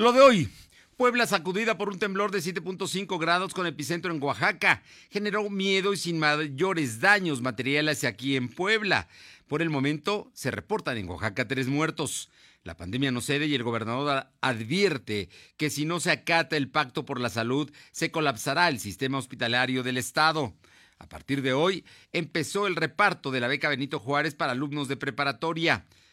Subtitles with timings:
[0.00, 0.48] Lo de hoy.
[0.96, 4.82] Puebla sacudida por un temblor de 7.5 grados con epicentro en Oaxaca.
[5.10, 9.08] Generó miedo y sin mayores daños materiales aquí en Puebla.
[9.46, 12.30] Por el momento se reportan en Oaxaca tres muertos.
[12.64, 15.28] La pandemia no cede y el gobernador advierte
[15.58, 19.82] que si no se acata el pacto por la salud, se colapsará el sistema hospitalario
[19.82, 20.54] del Estado.
[20.98, 24.96] A partir de hoy empezó el reparto de la beca Benito Juárez para alumnos de
[24.96, 25.84] preparatoria.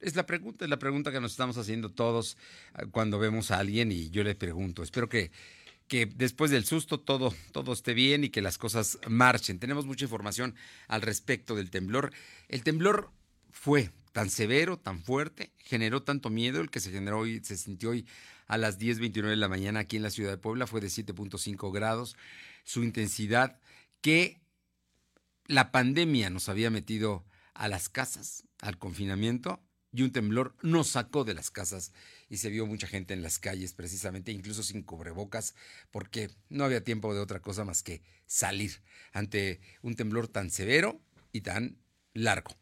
[0.00, 2.36] Es la pregunta, es la pregunta que nos estamos haciendo todos
[2.74, 4.82] ah, cuando vemos a alguien y yo le pregunto.
[4.82, 5.30] Espero que
[5.90, 9.58] que después del susto todo, todo esté bien y que las cosas marchen.
[9.58, 10.54] Tenemos mucha información
[10.86, 12.12] al respecto del temblor.
[12.46, 13.10] El temblor
[13.50, 17.90] fue tan severo, tan fuerte, generó tanto miedo, el que se generó hoy, se sintió
[17.90, 18.06] hoy
[18.46, 21.72] a las 10.29 de la mañana aquí en la ciudad de Puebla, fue de 7.5
[21.72, 22.16] grados.
[22.62, 23.58] Su intensidad
[24.00, 24.40] que
[25.46, 29.60] la pandemia nos había metido a las casas, al confinamiento,
[29.92, 31.92] y un temblor nos sacó de las casas
[32.28, 35.54] y se vio mucha gente en las calles precisamente, incluso sin cubrebocas,
[35.90, 38.82] porque no había tiempo de otra cosa más que salir
[39.12, 41.00] ante un temblor tan severo
[41.32, 41.78] y tan
[42.14, 42.56] largo.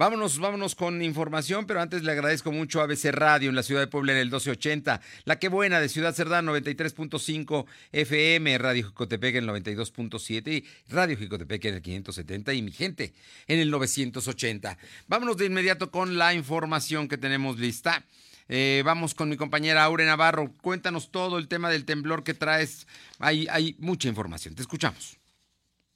[0.00, 3.82] Vámonos, vámonos con información, pero antes le agradezco mucho a ABC Radio en la ciudad
[3.82, 9.34] de Puebla en el 1280, La Que Buena de Ciudad Cerdán 93.5 FM, Radio Jicotepec
[9.34, 13.12] en el 92.7 y Radio Jicotepec en el 570 y mi gente
[13.46, 14.78] en el 980.
[15.06, 18.06] Vámonos de inmediato con la información que tenemos lista.
[18.48, 20.54] Eh, vamos con mi compañera Aure Navarro.
[20.62, 22.86] Cuéntanos todo el tema del temblor que traes.
[23.18, 24.54] Hay mucha información.
[24.54, 25.19] Te escuchamos.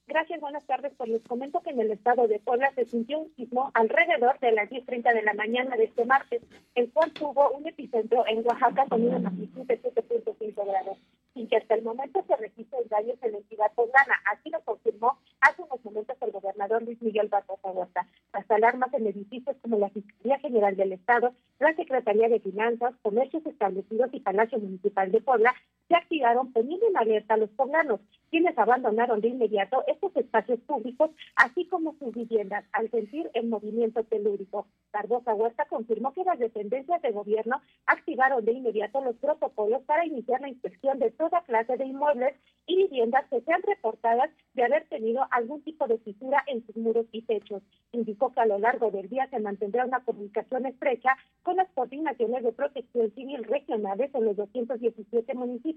[0.06, 0.92] Gracias, buenas tardes.
[0.98, 4.52] Pues les comento que en el estado de Puebla se sintió un sismo alrededor de
[4.52, 6.42] las 10.30 de la mañana de este martes,
[6.74, 10.98] el cual tuvo un epicentro en Oaxaca con una magnitud de 7.5 grados,
[11.32, 14.14] sin que hasta el momento se registren daños en la entidad poblana.
[14.30, 18.06] Así lo confirmó hace unos momentos el gobernador Luis Miguel Barbosa Huerta.
[18.34, 23.46] Las alarmas en edificios como la Fiscalía General del Estado, la Secretaría de Finanzas, Comercios
[23.46, 25.54] Establecidos y Palacio Municipal de Puebla
[25.88, 28.00] se activaron poniendo en alerta a los poblanos,
[28.30, 34.02] quienes abandonaron de inmediato estos espacios públicos, así como sus viviendas, al sentir el movimiento
[34.02, 34.66] telúrico.
[34.92, 40.40] Barbosa Huerta confirmó que las dependencias de gobierno activaron de inmediato los protocolos para iniciar
[40.40, 42.34] la inspección de toda clase de inmuebles
[42.66, 47.06] y viviendas que sean reportadas de haber tenido algún tipo de fisura en sus muros
[47.12, 47.62] y techos.
[47.92, 52.42] Indicó que a lo largo del día se mantendrá una comunicación estrecha con las coordinaciones
[52.42, 55.73] de protección civil regionales en los 217 municipios,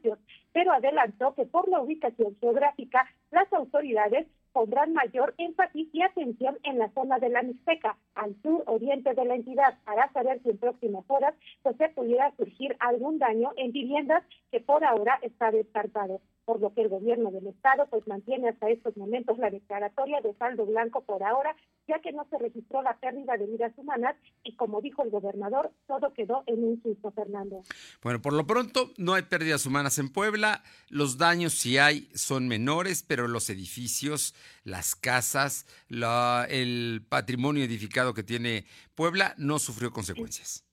[0.53, 6.79] pero adelantó que por la ubicación geográfica las autoridades pondrán mayor énfasis y atención en
[6.79, 10.57] la zona de la Mixteca, al sur oriente de la entidad, para saber si en
[10.57, 16.21] próximas horas pues, se pudiera surgir algún daño en viviendas que por ahora está descartado
[16.47, 20.33] por lo que el gobierno del estado pues mantiene hasta estos momentos la declaratoria de
[20.35, 21.53] saldo blanco por ahora,
[21.89, 25.73] ya que no se registró la pérdida de vidas humanas y como dijo el gobernador,
[25.87, 27.63] todo quedó en un susto, Fernando.
[28.01, 32.47] Bueno, por lo pronto no hay pérdidas humanas en Puebla, los daños si hay son
[32.47, 38.65] menores, pero los edificios, las casas, el patrimonio edificado que tiene
[38.95, 40.67] Puebla no sufrió consecuencias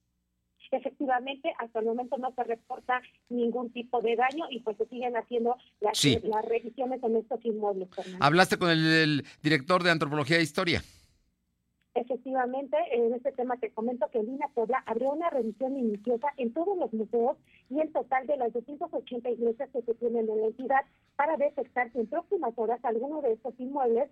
[0.76, 5.16] efectivamente hasta el momento no se reporta ningún tipo de daño y pues se siguen
[5.16, 7.88] haciendo las, las revisiones en estos inmuebles.
[8.20, 10.82] ¿Hablaste con el, director de Antropología e Historia?
[11.94, 16.76] Efectivamente, en este tema te comento que Lina Puebla abrió una revisión minuciosa en todos
[16.76, 17.36] los museos
[17.70, 20.80] y el total de las 280 iglesias que se tienen en la entidad
[21.14, 24.10] para detectar si en próximas horas alguno de estos inmuebles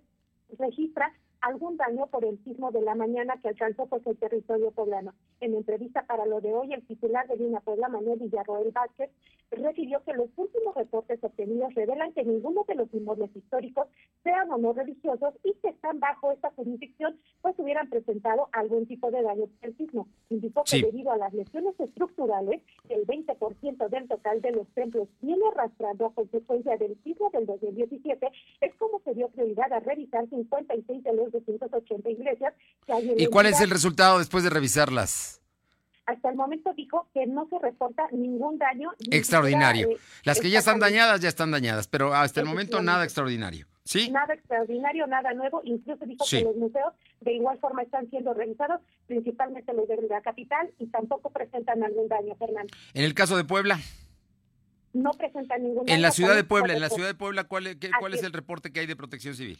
[0.57, 5.13] registra algún daño por el sismo de la mañana que alcanzó pues el territorio poblano.
[5.41, 9.11] En entrevista para lo de hoy, el titular de Lina Puebla, Manuel Villarroel Vázquez,
[9.55, 13.87] refirió que los últimos reportes obtenidos revelan que ninguno de los inmuebles históricos,
[14.23, 19.11] sean o no religiosos, y que están bajo esta jurisdicción, pues hubieran presentado algún tipo
[19.11, 20.07] de daño por el sismo.
[20.29, 25.43] Indicó que debido a las lesiones estructurales, el 20% del total de los templos viene
[25.53, 31.03] arrastrando a consecuencia del sismo del 2017, es como se dio prioridad a revisar 56
[31.03, 32.53] de los 280 iglesias
[32.85, 35.42] que hay en ¿Y cuál es el resultado después de revisarlas?
[36.05, 38.91] Hasta el momento dijo que no se reporta ningún daño.
[39.11, 39.89] Extraordinario.
[39.91, 43.67] Eh, Las que ya están dañadas, ya están dañadas, pero hasta el momento nada extraordinario.
[43.85, 44.09] ¿Sí?
[44.11, 45.61] Nada extraordinario, nada nuevo.
[45.65, 50.21] Incluso dijo que los museos de igual forma están siendo revisados, principalmente los de la
[50.21, 52.73] capital, y tampoco presentan algún daño, Fernando.
[52.93, 53.79] En el caso de Puebla.
[54.93, 57.77] no presenta ningún En la daño, ciudad de Puebla, en la ciudad de Puebla, ¿cuál
[57.79, 58.21] qué- cuál es.
[58.23, 59.57] el reporte que hay de protección civil?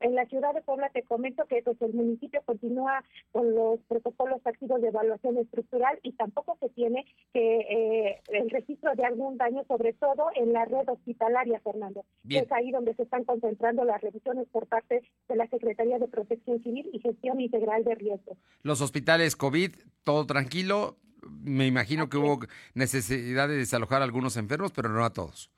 [0.00, 4.40] En la ciudad de Puebla te comento que pues, el municipio continúa con los protocolos
[4.44, 9.64] activos de evaluación estructural y tampoco se tiene que eh, el registro de algún daño,
[9.66, 12.04] sobre todo en la red hospitalaria, Fernando.
[12.22, 12.44] Bien.
[12.44, 16.62] Es ahí donde se están concentrando las revisiones por parte de la Secretaría de Protección
[16.62, 18.36] Civil y Gestión Integral de Riesgos.
[18.62, 20.96] Los hospitales COVID, todo tranquilo.
[21.42, 22.40] Me imagino que hubo
[22.74, 25.53] necesidad de desalojar a algunos enfermos, pero no a todos.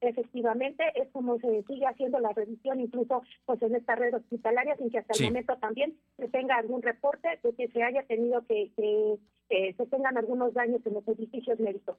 [0.00, 4.90] Efectivamente, es como se sigue haciendo la revisión, incluso pues en esta red hospitalaria, sin
[4.90, 5.24] que hasta Sí.
[5.24, 9.16] el momento también se tenga algún reporte de que se haya tenido que, que,
[9.50, 11.96] que se tengan algunos daños en los edificios médicos.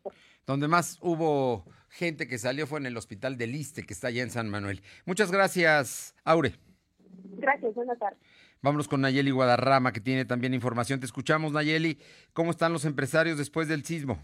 [0.48, 4.24] Donde más hubo gente que salió fue en el hospital del Liste, que está allá
[4.24, 4.82] en San Manuel.
[5.06, 6.54] Muchas gracias, Aure.
[7.38, 8.20] Gracias, buenas tardes.
[8.64, 11.00] Vámonos con Nayeli Guadarrama, que tiene también información.
[11.00, 11.98] Te escuchamos, Nayeli.
[12.34, 14.20] ¿Cómo están los empresarios después del sismo?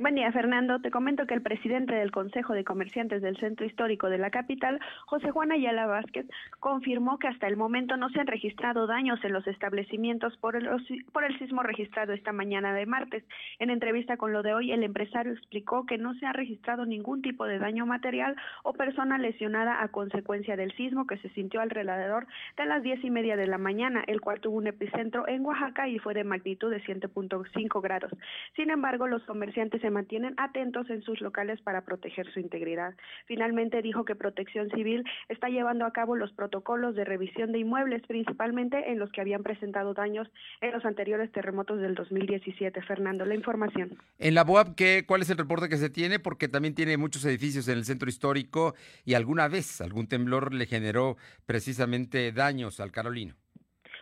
[0.00, 0.80] Buen día, Fernando.
[0.80, 4.78] Te comento que el presidente del Consejo de Comerciantes del Centro Histórico de la capital,
[5.06, 6.24] José Juan Ayala Vázquez,
[6.60, 10.68] confirmó que hasta el momento no se han registrado daños en los establecimientos por el,
[11.12, 13.24] por el sismo registrado esta mañana de martes.
[13.58, 17.20] En entrevista con lo de hoy, el empresario explicó que no se ha registrado ningún
[17.20, 22.28] tipo de daño material o persona lesionada a consecuencia del sismo que se sintió alrededor
[22.56, 25.88] de las diez y media de la mañana, el cual tuvo un epicentro en Oaxaca
[25.88, 28.12] y fue de magnitud de 7.5 grados.
[28.54, 32.94] Sin embargo, los comerciantes se mantienen atentos en sus locales para proteger su integridad.
[33.24, 38.02] Finalmente dijo que Protección Civil está llevando a cabo los protocolos de revisión de inmuebles,
[38.06, 40.28] principalmente en los que habían presentado daños
[40.60, 42.82] en los anteriores terremotos del 2017.
[42.82, 43.96] Fernando, la información.
[44.18, 46.18] En la BOAP, ¿qué, ¿cuál es el reporte que se tiene?
[46.18, 48.74] Porque también tiene muchos edificios en el centro histórico
[49.06, 53.36] y alguna vez algún temblor le generó precisamente daños al Carolino.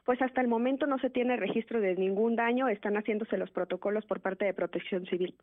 [0.07, 4.07] Pues hasta el momento no se tiene registro de ningún daño, están haciéndose los protocolos
[4.07, 5.35] por parte de Protección Civil.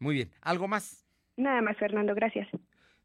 [0.00, 0.32] Muy bien.
[0.40, 1.06] ¿Algo más?
[1.36, 2.48] Nada más, Fernando, gracias.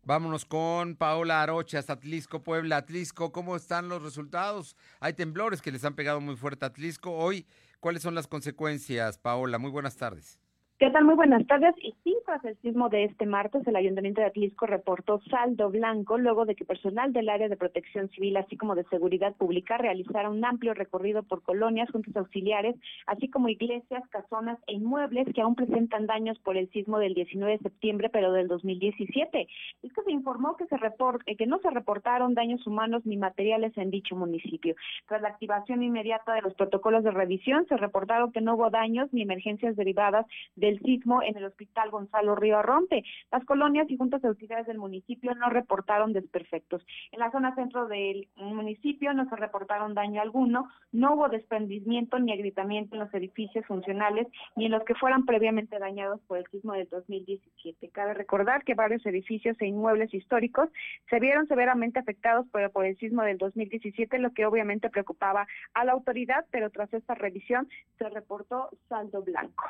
[0.03, 2.77] Vámonos con Paola Arocha hasta Atlisco, Puebla.
[2.77, 4.75] Atlisco, ¿cómo están los resultados?
[4.99, 7.11] Hay temblores que les han pegado muy fuerte a Atlisco.
[7.11, 7.45] Hoy,
[7.79, 9.57] ¿cuáles son las consecuencias, Paola?
[9.57, 10.39] Muy buenas tardes.
[10.77, 11.05] ¿Qué tal?
[11.05, 11.73] Muy buenas tardes.
[11.81, 16.17] Y sí, tras el sismo de este martes, el Ayuntamiento de Atlisco reportó saldo blanco
[16.17, 20.29] luego de que personal del área de protección civil, así como de seguridad pública, realizara
[20.29, 22.75] un amplio recorrido por colonias, juntas auxiliares,
[23.07, 27.53] así como iglesias, casonas e inmuebles que aún presentan daños por el sismo del 19
[27.53, 29.47] de septiembre, pero del 2017.
[29.81, 33.15] Es que se informó que, se report eh, que no se reportaron daños humanos ni
[33.15, 34.75] materiales en dicho municipio.
[35.07, 39.07] Tras la activación inmediata de los protocolos de revisión, se reportaron que no hubo daños
[39.13, 40.25] ni emergencias derivadas
[40.65, 43.03] del sismo en el Hospital Gonzalo Río Arronte.
[43.31, 46.83] Las colonias y juntas auxiliares del municipio no reportaron desperfectos.
[47.11, 52.33] En la zona centro del municipio no se reportaron daño alguno, no hubo desprendimiento ni
[52.33, 56.73] agrietamiento en los edificios funcionales ni en los que fueran previamente dañados por el sismo
[56.73, 57.89] del 2017.
[57.89, 60.69] Cabe recordar que varios edificios e inmuebles históricos
[61.09, 65.91] se vieron severamente afectados por el sismo del 2017, lo que obviamente preocupaba a la
[65.91, 67.67] autoridad, pero tras esta revisión
[67.99, 69.63] se reportó saldo blanco.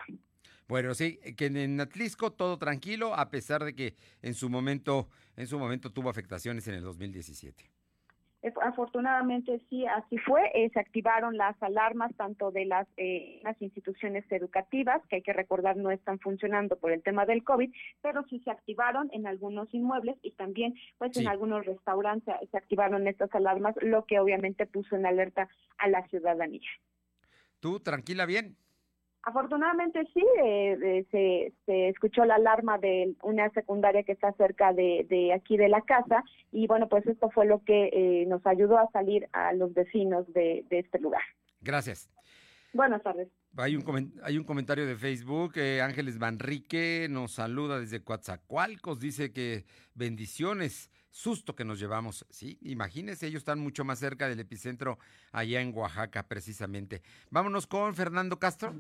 [0.68, 5.48] Bueno, sí, que en Atlisco todo tranquilo, a pesar de que en su momento, en
[5.48, 7.72] su momento tuvo afectaciones en el 2017.
[8.62, 10.52] Afortunadamente sí, así fue.
[10.54, 15.34] Eh, se activaron las alarmas tanto de las, eh, las instituciones educativas, que hay que
[15.34, 19.74] recordar no están funcionando por el tema del COVID, pero sí se activaron en algunos
[19.74, 21.22] inmuebles y también pues Sí.
[21.22, 26.08] en algunos restaurantes se activaron estas alarmas, lo que obviamente puso en alerta a la
[26.08, 26.70] ciudadanía.
[27.60, 28.58] ¿Tú tranquila bien?
[29.28, 34.72] Afortunadamente sí, eh, eh, se, se escuchó la alarma de una secundaria que está cerca
[34.72, 38.46] de, de aquí de la casa y bueno, pues esto fue lo que eh, nos
[38.46, 41.24] ayudó a salir a los vecinos de, de este lugar.
[41.60, 42.08] Gracias.
[42.72, 43.28] Buenas tardes.
[43.58, 49.34] Hay un, hay un comentario de Facebook, eh, Ángeles Manrique nos saluda desde Coatzacoalcos, dice
[49.34, 49.66] que
[49.96, 52.26] bendiciones, susto que nos llevamos.
[52.30, 55.00] Sí, imagínense, ellos están mucho más cerca del epicentro
[55.32, 57.02] allá en Oaxaca, precisamente.
[57.30, 58.76] Vámonos con Fernando Castro.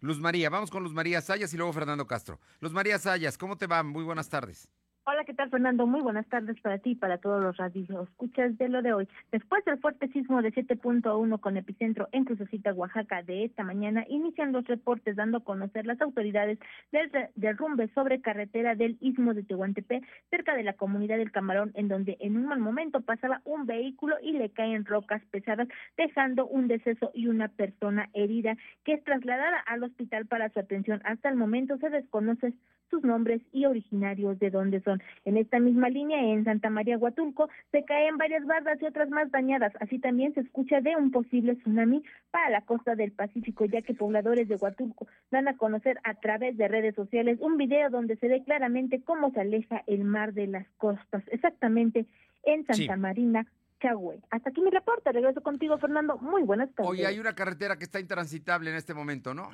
[0.00, 2.40] Luz María, vamos con Luz María Sayas y luego Fernando Castro.
[2.60, 3.82] Luz María Sayas, ¿cómo te va?
[3.82, 4.68] Muy buenas tardes.
[5.12, 5.88] Hola, ¿qué tal, Fernando?
[5.88, 8.08] Muy buenas tardes para ti y para todos los radios.
[8.08, 9.08] Escuchas de lo de hoy.
[9.32, 14.52] Después del fuerte sismo de 7.1 con epicentro en Crucecita, Oaxaca, de esta mañana, inician
[14.52, 16.60] los reportes dando a conocer las autoridades
[16.92, 21.88] del derrumbe sobre carretera del Istmo de Tehuantepec, cerca de la comunidad del Camarón, en
[21.88, 26.68] donde en un mal momento pasaba un vehículo y le caen rocas pesadas, dejando un
[26.68, 31.00] deceso y una persona herida, que es trasladada al hospital para su atención.
[31.02, 32.54] Hasta el momento se desconoce
[32.90, 35.02] sus nombres y originarios de dónde son.
[35.24, 39.30] En esta misma línea, en Santa María Huatulco, se caen varias bardas y otras más
[39.30, 39.72] dañadas.
[39.80, 43.94] Así también se escucha de un posible tsunami para la costa del Pacífico, ya que
[43.94, 48.28] pobladores de Huatulco dan a conocer a través de redes sociales un video donde se
[48.28, 52.06] ve claramente cómo se aleja el mar de las costas, exactamente
[52.44, 53.46] en Santa Marina,
[53.80, 54.20] Chagüey.
[54.30, 55.12] Hasta aquí mi reporte.
[55.12, 56.18] Regreso contigo, Fernando.
[56.18, 56.90] Muy buenas tardes.
[56.90, 59.50] Hoy hay una carretera que está intransitable en este momento, ¿no?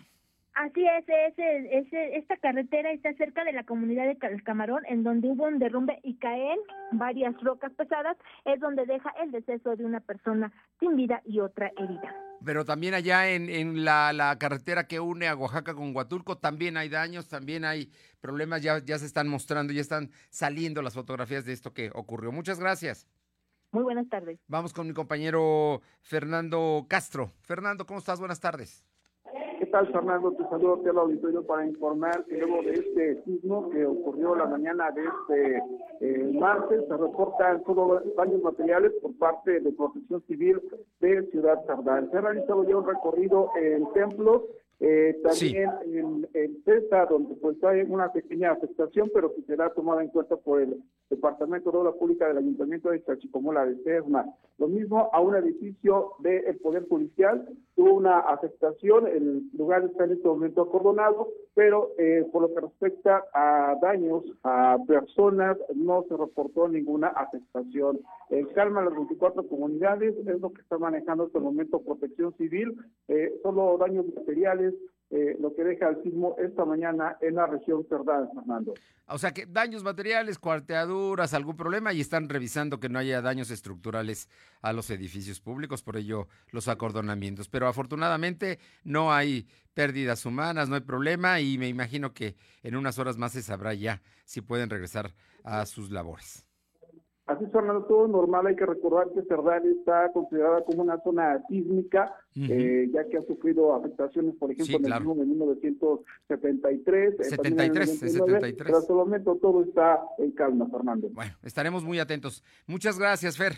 [0.57, 5.29] Así es, ese, ese, esta carretera está cerca de la comunidad de Camarón, en donde
[5.29, 6.59] hubo un derrumbe y caen
[6.93, 11.71] varias rocas pesadas, es donde deja el deceso de una persona sin vida y otra
[11.77, 12.15] herida.
[12.43, 16.79] Pero también allá en, en la, la, carretera que une a Oaxaca con Huatulco también
[16.79, 21.45] hay daños, también hay problemas, ya, ya se están mostrando, ya están saliendo las fotografías
[21.45, 22.33] de esto que ocurrió.
[22.33, 23.07] Muchas gracias.
[23.73, 24.41] Muy buenas tardes.
[24.49, 27.31] Vamos con mi compañero Fernando Castro.
[27.43, 28.19] Fernando, ¿cómo estás?
[28.19, 28.87] Buenas tardes.
[29.59, 30.33] ¿Qué tal, Fernando?
[30.33, 34.47] Te saludo aquí al auditorio para informar que luego de este sismo que ocurrió la
[34.47, 35.63] mañana de este
[36.01, 40.61] eh, martes, se reportan todos daños materiales por parte de Protección Civil
[41.01, 42.11] de Ciudad Sardán.
[42.11, 44.43] Se ha realizado ya un recorrido en templos
[44.79, 50.03] eh, también en, en CESA, donde pues hay una pequeña afectación, pero que será tomada
[50.03, 54.27] en cuenta por el Departamento de Obra Pública del Ayuntamiento de Chachicomola de Serna.
[54.59, 60.13] Lo mismo a un edificio del Poder Policial, tuvo una afectación, el lugar está en
[60.13, 66.17] este momento acordonado, pero eh, por lo que respecta a daños a personas, no se
[66.17, 68.01] reportó ninguna afectación.
[68.31, 72.77] En calma las 24 comunidades, es lo que está manejando hasta el momento Protección Civil,
[73.09, 74.75] eh, solo daños materiales,
[75.11, 78.75] eh, lo que deja el sismo esta mañana en la región Cerdán, Fernando.
[79.07, 83.51] O sea que daños materiales, cuarteaduras, algún problema y están revisando que no haya daños
[83.53, 84.29] estructurales
[84.63, 87.49] a los edificios públicos, por ello los acordonamientos.
[87.49, 92.35] Pero afortunadamente no hay pérdidas humanas, no hay problema y me imagino que
[92.65, 96.46] en unas horas más se sabrá ya si pueden regresar a sus labores.
[97.27, 98.47] Así es, Fernando, todo normal.
[98.47, 103.23] Hay que recordar que Cerdán está considerada como una zona sísmica, eh, ya que ha
[103.23, 107.17] sufrido afectaciones, por ejemplo, en el mismo de 1973.
[107.19, 108.55] 73, eh, 73.
[108.65, 111.09] Pero hasta el momento todo está en calma, Fernando.
[111.11, 112.45] Bueno, estaremos muy atentos.
[112.69, 113.55] Muchas gracias, Fer.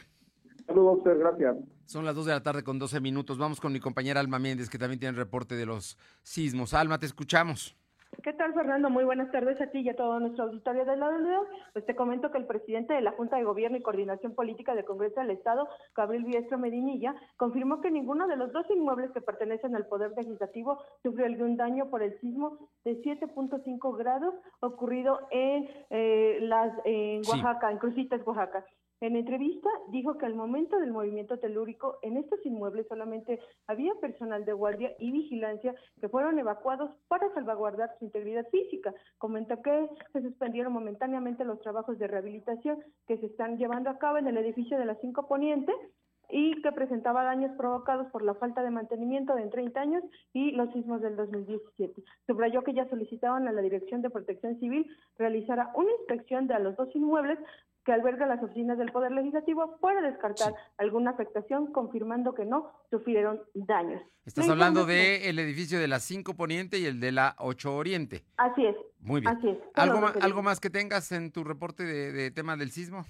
[0.66, 1.56] Saludos, Fer, gracias.
[1.84, 3.38] Son las 2 de la tarde con 12 minutos.
[3.38, 6.72] Vamos con mi compañera Alma Méndez, que también tiene el reporte de los sismos.
[6.74, 7.77] Alma, te escuchamos.
[8.22, 8.90] ¿Qué tal, Fernando?
[8.90, 11.44] Muy buenas tardes a ti y a todo nuestro auditorio de la ONU.
[11.72, 14.84] Pues te comento que el presidente de la Junta de Gobierno y Coordinación Política del
[14.84, 19.76] Congreso del Estado, Gabriel Biestro Medinilla, confirmó que ninguno de los dos inmuebles que pertenecen
[19.76, 26.38] al Poder Legislativo sufrió algún daño por el sismo de 7.5 grados ocurrido en, eh,
[26.40, 28.64] las, en Oaxaca, en Crucitas, Oaxaca.
[29.00, 33.38] En entrevista dijo que al momento del movimiento telúrico en estos inmuebles solamente
[33.68, 38.92] había personal de guardia y vigilancia que fueron evacuados para salvaguardar su integridad física.
[39.18, 44.18] Comentó que se suspendieron momentáneamente los trabajos de rehabilitación que se están llevando a cabo
[44.18, 45.72] en el edificio de las Cinco Poniente
[46.30, 50.70] y que presentaba daños provocados por la falta de mantenimiento de 30 años y los
[50.72, 52.02] sismos del 2017.
[52.26, 54.86] Subrayó que ya solicitaban a la Dirección de Protección Civil
[55.16, 57.38] realizara una inspección de los dos inmuebles
[57.88, 63.40] que alberga las oficinas del Poder Legislativo para descartar alguna afectación, confirmando que no sufrieron
[63.54, 64.02] daños.
[64.26, 68.26] Estás hablando del el edificio de la 5 Poniente y el de la 8 Oriente.
[68.36, 68.76] Así es.
[69.00, 69.34] Muy bien.
[69.34, 69.58] Así es.
[69.72, 73.06] ¿Algo, más, ¿Algo más que tengas en tu reporte de, de tema del sismo?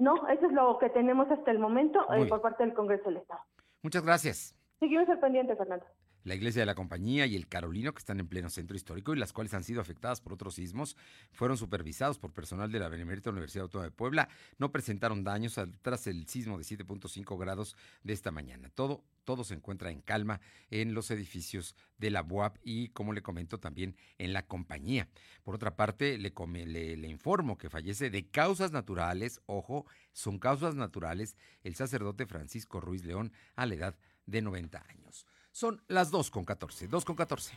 [0.00, 3.18] No, eso es lo que tenemos hasta el momento eh, por parte del Congreso del
[3.18, 3.42] Estado.
[3.84, 4.56] Muchas gracias.
[4.80, 5.86] Seguimos al pendiente, Fernando
[6.24, 9.18] la Iglesia de la Compañía y el Carolino, que están en pleno centro histórico y
[9.18, 10.96] las cuales han sido afectadas por otros sismos,
[11.32, 14.28] fueron supervisados por personal de la Benemérita Universidad Autónoma de Puebla.
[14.58, 18.70] No presentaron daños tras el sismo de 7.5 grados de esta mañana.
[18.74, 23.22] Todo, todo se encuentra en calma en los edificios de la BUAP y, como le
[23.22, 25.08] comento, también en la compañía.
[25.42, 26.32] Por otra parte, le,
[26.66, 32.80] le, le informo que fallece de causas naturales, ojo, son causas naturales, el sacerdote Francisco
[32.80, 35.26] Ruiz León a la edad de 90 años.
[35.52, 36.88] Son las 2 con 14.
[36.88, 37.52] 2 con 14.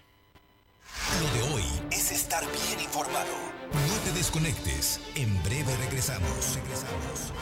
[1.22, 3.34] Lo de hoy es estar bien informado.
[3.72, 5.00] No te desconectes.
[5.16, 6.56] En breve regresamos.
[6.56, 7.34] Regresamos.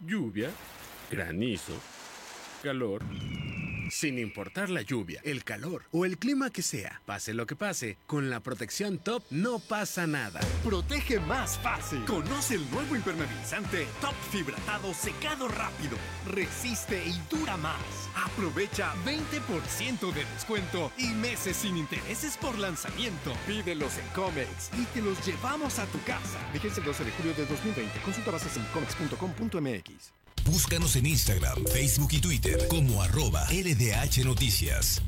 [0.00, 0.50] Lluvia,
[1.10, 1.74] granizo,
[2.62, 3.02] calor.
[3.92, 7.98] Sin importar la lluvia, el calor o el clima que sea, pase lo que pase,
[8.06, 10.40] con la protección top no pasa nada.
[10.64, 12.02] Protege más fácil.
[12.06, 15.98] Conoce el nuevo impermeabilizante Top Fibratado Secado Rápido.
[16.26, 17.76] Resiste y dura más.
[18.16, 23.34] Aprovecha 20% de descuento y meses sin intereses por lanzamiento.
[23.46, 26.38] Pídelos en Comex y te los llevamos a tu casa.
[26.54, 28.00] Vigencia el 12 de julio de 2020.
[28.00, 30.21] Consulta bases en comex.com.mx.
[30.44, 35.00] Búscanos en Instagram, Facebook y Twitter como arroba LDH Noticias.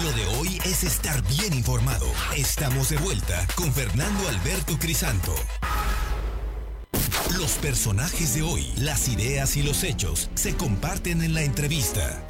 [0.00, 2.06] Lo de hoy es estar bien informado.
[2.34, 5.34] Estamos de vuelta con Fernando Alberto Crisanto.
[7.38, 12.26] Los personajes de hoy, las ideas y los hechos se comparten en la entrevista.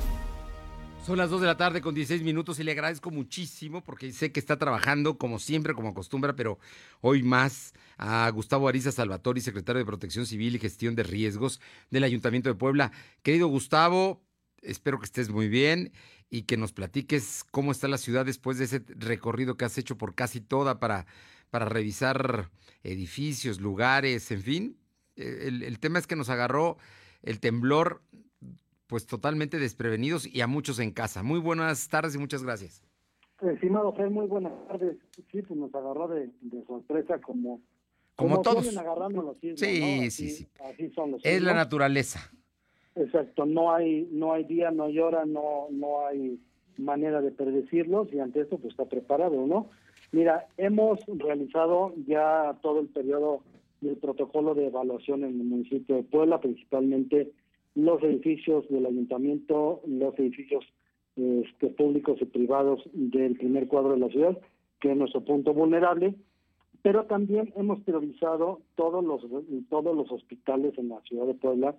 [1.07, 4.33] Son las 2 de la tarde con 16 minutos y le agradezco muchísimo porque sé
[4.33, 6.59] que está trabajando como siempre, como acostumbra, pero
[7.00, 12.02] hoy más a Gustavo Ariza Salvatori, secretario de Protección Civil y Gestión de Riesgos del
[12.02, 12.90] Ayuntamiento de Puebla.
[13.23, 14.21] Querido Gustavo,
[14.62, 15.92] espero que estés muy bien
[16.31, 19.99] y que nos platiques cómo está la ciudad después de ese recorrido que has hecho
[19.99, 21.07] por casi toda para,
[21.50, 22.50] para revisar
[22.83, 24.76] edificios, lugares, en fin.
[25.16, 26.79] Eh, el, el tema es que nos agarró
[27.22, 28.03] el temblor
[28.87, 31.22] pues totalmente desprevenidos y a muchos en casa.
[31.22, 32.83] Muy buenas tardes y muchas gracias.
[33.40, 34.96] Estimado Fer, muy buenas tardes.
[35.31, 37.61] Sí, pues nos agarró de, de sorpresa como...
[38.14, 38.66] Como, todos.
[38.66, 40.48] sí, sí, sí, sí.
[40.62, 42.31] Así son los Es la naturaleza.
[42.94, 46.38] Exacto, no hay no hay día, no hay hora, no no hay
[46.76, 49.70] manera de predecirlos y ante esto pues está preparado, ¿no?
[50.12, 53.40] Mira, hemos realizado ya todo el periodo
[53.81, 57.33] del protocolo de evaluación en el municipio de Puebla, principalmente
[57.74, 60.64] los edificios del ayuntamiento, los edificios
[61.16, 64.38] este, públicos y privados del primer cuadro de la ciudad,
[64.81, 66.14] que es nuestro punto vulnerable,
[66.83, 69.22] pero también hemos priorizado todos los
[69.70, 71.74] todos los hospitales en la ciudad de Puebla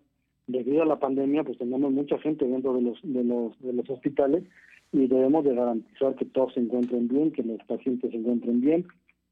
[0.48, 3.90] debido a la pandemia pues tenemos mucha gente dentro de los de los de los
[3.90, 4.44] hospitales
[4.92, 8.86] y debemos de garantizar que todos se encuentren bien que los pacientes se encuentren bien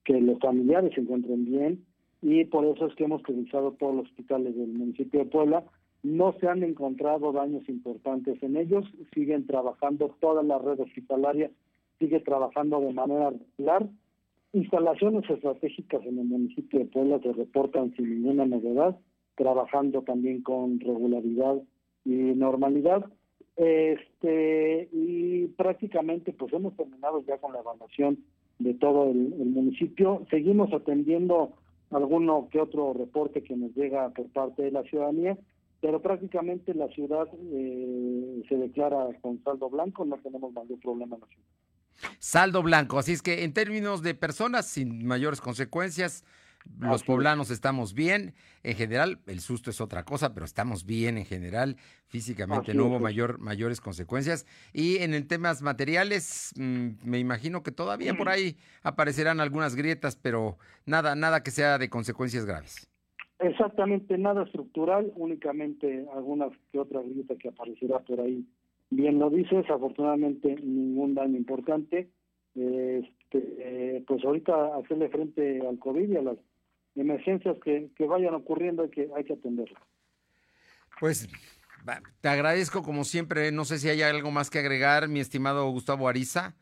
[0.04, 1.86] que los familiares se encuentren bien.
[2.21, 5.63] Y por eso es que hemos priorizado todos los hospitales del municipio de Puebla.
[6.04, 11.52] No se han encontrado daños importantes en ellos, siguen trabajando toda la red hospitalaria,
[12.00, 13.88] sigue trabajando de manera regular.
[14.54, 18.97] Instalaciones estratégicas en el municipio de Puebla se reportan sin ninguna novedad,
[19.35, 21.55] trabajando también con regularidad
[22.05, 23.05] y normalidad.
[23.55, 28.19] Este y prácticamente pues hemos terminado ya con la evaluación
[28.59, 30.25] de todo el, municipio.
[30.29, 31.53] Seguimos atendiendo
[31.89, 35.37] alguno que otro reporte que nos llega por parte de la ciudadanía
[35.81, 41.43] pero prácticamente la ciudad eh, se declara con saldo blanco, no tenemos mayor problema en.
[42.19, 46.23] Saldo blanco, así es que en términos de personas sin mayores consecuencias,
[46.80, 51.26] los poblanos estamos bien, en general, el susto es otra cosa, pero estamos bien en
[51.26, 54.45] general, físicamente no hubo mayor, mayores consecuencias.
[54.74, 60.15] Y en el temas materiales, mm, me imagino que todavía por ahí aparecerán algunas grietas,
[60.15, 62.88] pero nada, nada que sea de consecuencias graves.
[63.39, 68.45] Exactamente, nada estructural, únicamente algunas que otra grieta que aparecerá por ahí.
[68.91, 72.10] Bien lo dices, afortunadamente ningún daño importante.
[72.54, 76.38] Este, eh, pues ahorita hacerle frente al COVID y a las
[76.95, 79.82] emergencias que, que vayan ocurriendo hay que, hay que atenderlas.
[80.99, 81.27] Pues
[82.21, 86.08] te agradezco como siempre, no sé si hay algo más que agregar, mi estimado Gustavo
[86.08, 86.56] Ariza.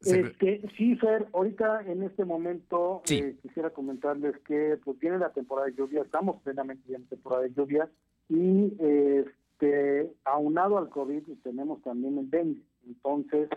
[0.00, 5.66] Este, sí, Fer, ahorita en este momento eh, quisiera comentarles que pues viene la temporada
[5.68, 7.88] de lluvia, estamos plenamente en temporada de lluvia
[8.28, 13.48] y este, aunado al COVID tenemos también el dengue, entonces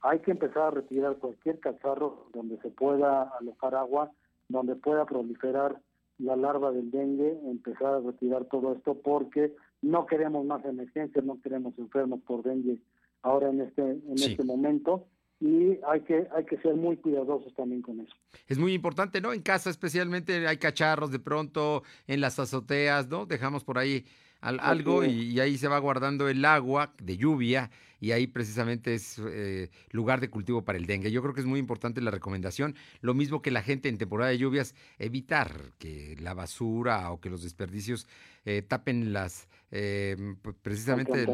[0.00, 4.10] hay que empezar a retirar cualquier cacharro donde se pueda alojar agua,
[4.52, 5.80] donde pueda proliferar
[6.18, 11.40] la larva del dengue, empezar a retirar todo esto porque no queremos más emergencias, no
[11.40, 12.78] queremos enfermos por dengue
[13.22, 15.06] ahora en este en este momento
[15.40, 18.14] y hay que hay que ser muy cuidadosos también con eso.
[18.46, 19.32] Es muy importante, ¿no?
[19.32, 23.26] En casa especialmente hay cacharros de pronto, en las azoteas, ¿no?
[23.26, 24.04] Dejamos por ahí
[24.42, 29.70] algo y, ahí se va guardando el agua de lluvia y ahí precisamente es eh,
[29.92, 31.12] lugar de cultivo para el dengue.
[31.12, 34.32] Yo creo que es muy importante la recomendación, lo mismo que la gente en temporada
[34.32, 38.08] de lluvias, evitar que la basura o que los desperdicios
[38.44, 40.16] eh, tapen las eh,
[40.60, 41.26] precisamente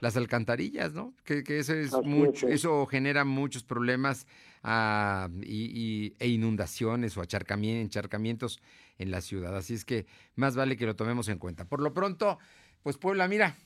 [0.00, 1.14] las alcantarillas, ¿no?
[1.24, 4.26] Que, eso es mucho, eso genera muchos problemas
[4.64, 8.60] ah, y, e inundaciones o encharcamientos
[8.98, 9.56] en la ciudad.
[9.56, 11.64] Así es que más vale que lo tomemos en cuenta.
[11.64, 12.38] Por lo pronto,
[12.82, 13.56] pues Puebla, mira,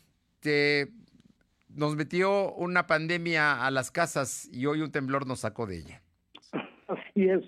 [0.40, 0.88] te,
[1.74, 6.02] nos metió una pandemia a las casas y hoy un temblor nos sacó de ella.
[6.88, 7.44] Así es,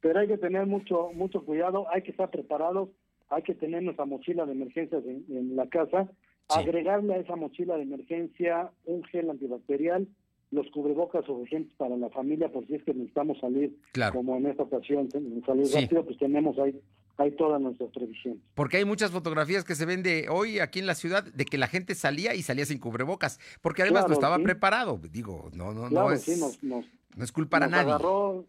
[0.00, 2.90] pero hay que tener mucho mucho cuidado, hay que estar preparados,
[3.28, 6.08] hay que tener nuestra mochila de emergencia en, la casa,
[6.48, 10.06] agregarle a esa mochila de emergencia un gel antibacterial,
[10.50, 13.76] los cubrebocas suficientes para la familia por si es que necesitamos salir,
[14.12, 16.80] como en esta ocasión, salir rápido, pues tenemos ahí
[17.18, 18.40] hay todas nuestras previsiones.
[18.54, 21.58] Porque hay muchas fotografías que se ven de hoy aquí en la ciudad de que
[21.58, 24.98] la gente salía y salía sin cubrebocas, porque además no estaba preparado.
[25.10, 27.90] Digo, no, no, no es, no es culpa a nadie.
[27.90, 28.46] Agarró,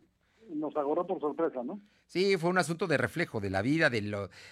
[0.53, 1.81] nos agarró por sorpresa, ¿no?
[2.05, 4.01] Sí, fue un asunto de reflejo de la vida, de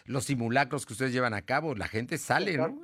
[0.06, 1.76] los simulacros que ustedes llevan a cabo.
[1.76, 2.82] La gente sale, ¿no?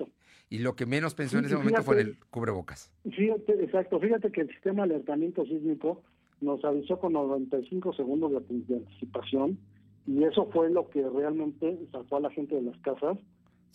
[0.49, 2.91] Y lo que menos pensó en ese momento fue en el cubrebocas.
[3.03, 3.99] Fíjate, exacto.
[3.99, 6.03] Fíjate que el sistema de alertamiento sísmico
[6.41, 9.57] nos avisó con 95 segundos de anticipación
[10.05, 13.17] y eso fue lo que realmente sacó a la gente de las casas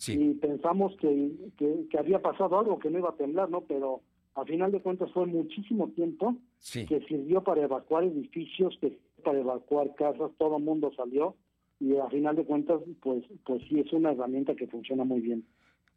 [0.07, 3.61] y pensamos que, que, había pasado algo, que no iba a temblar, ¿no?
[3.61, 4.01] Pero
[4.35, 6.35] a final de cuentas fue muchísimo tiempo
[6.73, 11.35] que sirvió para evacuar edificios, que para evacuar casas, todo el mundo salió
[11.79, 15.45] y a final de cuentas, pues, pues sí es una herramienta que funciona muy bien.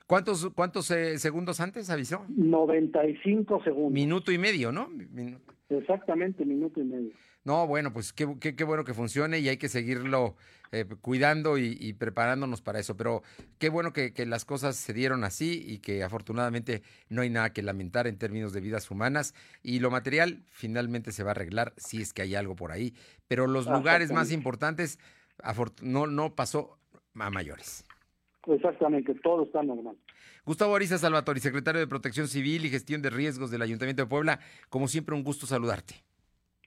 [0.07, 2.25] ¿Cuántos, cuántos eh, segundos antes avisó?
[2.29, 3.93] 95 segundos.
[3.93, 4.89] Minuto y medio, ¿no?
[5.69, 7.13] Exactamente, minuto y medio.
[7.45, 10.37] No, bueno, pues qué, qué, bueno que funcione y hay que seguirlo
[10.71, 12.97] eh, cuidando y, preparándonos para eso.
[12.97, 13.23] Pero
[13.59, 17.63] qué bueno que, las cosas se dieron así y que afortunadamente no hay nada que
[17.63, 19.35] lamentar en términos de vidas humanas.
[19.63, 22.95] Y lo material finalmente se va a arreglar si es que hay algo por ahí.
[23.27, 25.01] Pero los lugares más importantes
[25.83, 26.79] no, no pasó
[27.17, 27.85] a mayores.
[28.47, 29.97] Exactamente, todo está normal.
[30.45, 34.41] Gustavo Ariza Salvatori, secretario de Protección Civil y Gestión de Riesgos del Ayuntamiento de Puebla,
[34.71, 36.03] como siempre un gusto saludarte.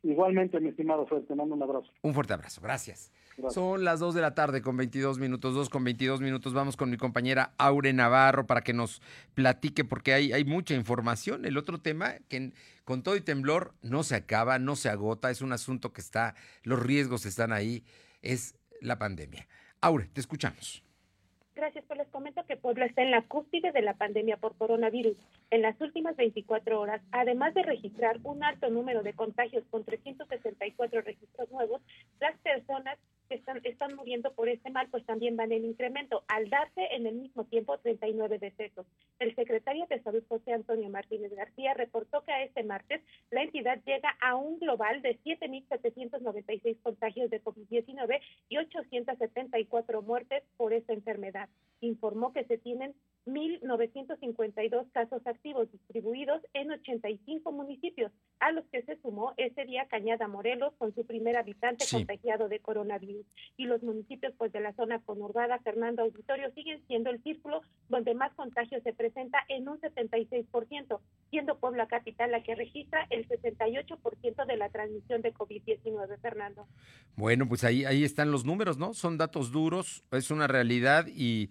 [0.06, 1.92] Igualmente, mi estimado fuerte, mando un abrazo.
[2.04, 3.12] Un fuerte abrazo, gracias.
[3.50, 6.54] Son las 2 de la tarde con 22 minutos, 2 con 22 minutos.
[6.54, 9.02] Vamos con mi compañera Aure Navarro para que nos
[9.34, 11.44] platique, porque hay, hay mucha información.
[11.44, 12.52] El otro tema, que
[12.84, 16.36] con todo y temblor no se acaba, no se agota, es un asunto que está,
[16.62, 17.84] los riesgos están ahí,
[18.22, 19.48] es la pandemia.
[19.82, 20.84] Aure, te escuchamos.
[21.56, 25.18] Gracias, pues les comento que Puebla está en la cúspide de la pandemia por coronavirus.
[25.56, 31.00] En las últimas 24 horas, además de registrar un alto número de contagios con 364
[31.00, 31.82] registros nuevos,
[32.20, 36.50] las personas que están, están muriendo por este mal pues también van en incremento, al
[36.50, 38.86] darse en el mismo tiempo 39 decesos.
[39.18, 43.82] El secretario de Salud José Antonio Martínez García reportó que a este martes la entidad
[43.86, 51.48] llega a un global de 7.796 contagios de COVID-19 y 874 muertes por esta enfermedad.
[51.80, 52.94] Informó que se tienen
[53.26, 60.28] 1.952 casos activos distribuidos en 85 municipios, a los que se sumó ese día Cañada
[60.28, 63.26] Morelos con su primer habitante contagiado de coronavirus.
[63.58, 68.14] Y los municipios pues de la zona conurbada, Fernando Auditorio, siguen siendo el círculo donde
[68.14, 74.46] más contagios se presenta en un 76%, siendo Puebla Capital la que registra el 68%
[74.46, 76.68] de la transmisión de COVID-19, Fernando.
[77.16, 78.94] Bueno, pues ahí, ahí están los números, ¿no?
[78.94, 81.50] Son datos duros, es una realidad y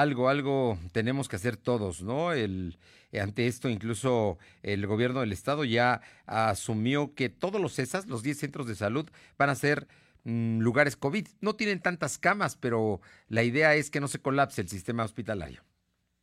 [0.00, 2.32] algo, algo tenemos que hacer todos, ¿no?
[2.32, 2.76] El,
[3.18, 8.38] ante esto, incluso el gobierno del estado ya asumió que todos los CESAS, los 10
[8.38, 9.88] centros de salud, van a ser
[10.24, 11.26] mm, lugares COVID.
[11.40, 15.62] No tienen tantas camas, pero la idea es que no se colapse el sistema hospitalario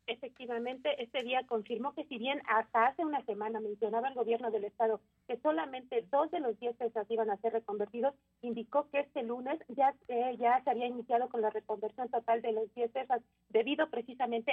[0.08, 4.66] efectivamente este día confirmó que si bien hasta hace una semana mencionaba el gobierno del
[4.66, 9.24] estado que solamente dos de los diez pesas iban a ser reconvertidos, indicó que este
[9.24, 13.22] lunes ya, eh, ya se había iniciado con la reconversión total de los diez pesas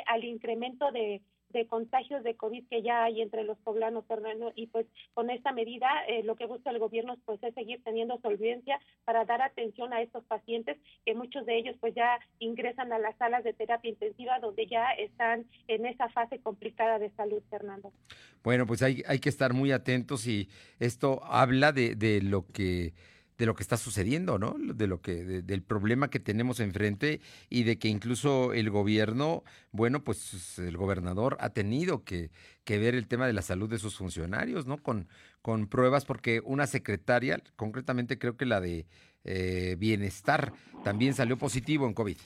[0.06, 4.68] al incremento de, de contagios de COVID que ya hay entre los poblanos, Fernando, y
[4.68, 8.78] pues con esta medida eh, lo que busca el gobierno pues es seguir teniendo solvencia
[9.04, 13.16] para dar atención a estos pacientes que muchos de ellos pues ya ingresan a las
[13.16, 17.92] salas de terapia intensiva donde ya están en esa fase complicada de salud, Fernando.
[18.42, 22.92] Bueno, pues hay, hay que estar muy atentos y esto habla de, de lo que
[23.40, 24.54] de lo que está sucediendo, ¿no?
[24.58, 30.04] De lo que, del problema que tenemos enfrente y de que incluso el gobierno, bueno,
[30.04, 32.30] pues el gobernador ha tenido que,
[32.64, 34.76] que ver el tema de la salud de sus funcionarios, ¿no?
[34.76, 35.08] Con,
[35.40, 38.86] con pruebas, porque una secretaria, concretamente creo que la de
[39.24, 40.52] eh, Bienestar,
[40.84, 42.18] también salió positivo en COVID.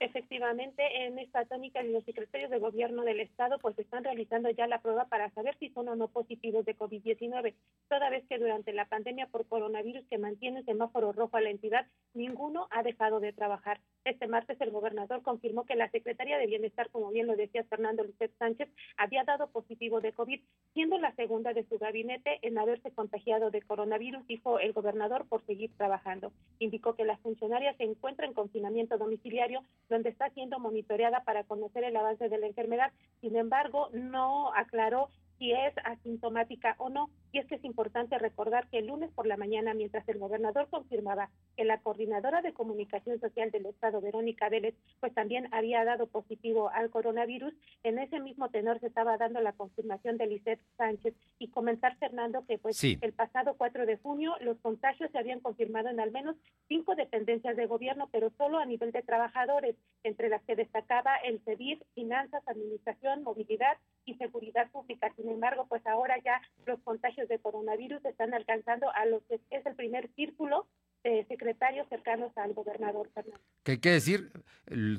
[0.00, 4.80] Efectivamente, en esta tónica los secretarios de gobierno del estado pues están realizando ya la
[4.80, 7.54] prueba para saber si son o no positivos de COVID-19,
[7.88, 11.50] toda vez que durante la pandemia por coronavirus que mantiene el semáforo rojo a la
[11.50, 13.80] entidad, ninguno ha dejado de trabajar.
[14.04, 18.02] Este martes el gobernador confirmó que la secretaria de Bienestar, como bien lo decía Fernando
[18.02, 20.40] López Sánchez, había dado positivo de COVID,
[20.72, 25.44] siendo la segunda de su gabinete en haberse contagiado de coronavirus, dijo el gobernador por
[25.44, 26.32] seguir trabajando.
[26.58, 31.84] Indicó que la funcionaria se encuentra en confinamiento domiciliario donde está siendo monitoreada para conocer
[31.84, 32.92] el avance de la enfermedad.
[33.20, 35.10] Sin embargo, no aclaró
[35.40, 37.08] si es asintomática o no.
[37.32, 40.68] Y es que es importante recordar que el lunes por la mañana, mientras el gobernador
[40.68, 46.08] confirmaba que la coordinadora de comunicación social del Estado, Verónica Vélez, pues también había dado
[46.08, 51.14] positivo al coronavirus, en ese mismo tenor se estaba dando la confirmación de Lisette Sánchez.
[51.38, 55.88] Y comentar, Fernando, que pues el pasado 4 de junio los contagios se habían confirmado
[55.88, 56.36] en al menos
[56.68, 61.40] cinco dependencias de gobierno, pero solo a nivel de trabajadores, entre las que destacaba el
[61.44, 65.10] CEDIR, Finanzas, Administración, Movilidad y Seguridad Pública.
[65.16, 69.66] Sin embargo, pues ahora ya los contagios de coronavirus están alcanzando a los que es
[69.66, 70.66] el primer círculo
[71.02, 73.40] de secretarios cercanos al gobernador Fernández.
[73.62, 74.32] ¿Qué quiere decir?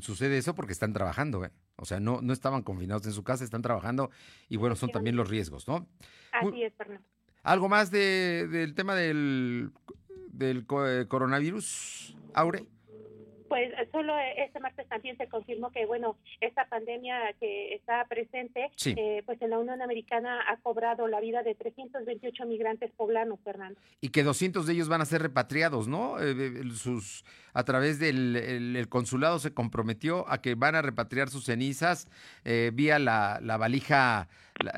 [0.01, 1.51] Sucede eso porque están trabajando, ¿eh?
[1.75, 4.09] O sea, no, no estaban confinados en su casa, están trabajando
[4.49, 5.87] y bueno, son también los riesgos, ¿no?
[6.31, 7.05] Así es, Fernando.
[7.43, 9.71] ¿Algo más de, del tema del,
[10.31, 12.65] del eh, coronavirus, Aure?
[13.51, 18.05] Pues eh, solo eh, este martes también se confirmó que, bueno, esta pandemia que está
[18.05, 23.41] presente, eh, pues en la Unión Americana ha cobrado la vida de 328 migrantes poblanos,
[23.43, 23.77] Fernando.
[23.99, 26.15] Y que 200 de ellos van a ser repatriados, ¿no?
[26.73, 32.07] sus, a través del consulado se comprometió a que van a repatriar sus cenizas
[32.45, 34.29] vía la, la valija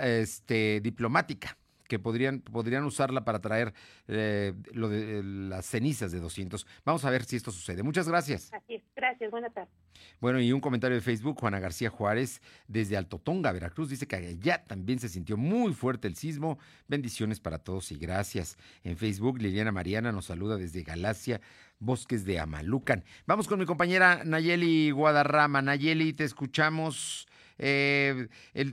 [0.02, 3.74] este, diplomática que podrían, podrían usarla para traer
[4.08, 6.66] eh, lo de las cenizas de 200.
[6.86, 7.84] Vamos a ver si esto sucede.
[7.84, 8.52] Muchas gracias.
[8.54, 9.74] Así es, gracias, buenas tardes.
[10.20, 14.64] Bueno, y un comentario de Facebook, Juana García Juárez, desde Altotonga, Veracruz, dice que allá
[14.64, 16.58] también se sintió muy fuerte el sismo.
[16.88, 18.58] Bendiciones para todos y gracias.
[18.84, 21.42] En Facebook, Liliana Mariana nos saluda desde Galacia,
[21.80, 23.04] Bosques de Amalucan.
[23.26, 25.62] Vamos con mi compañera Nayeli Guadarrama.
[25.62, 27.28] Nayeli, te escuchamos.
[27.58, 28.28] Eh,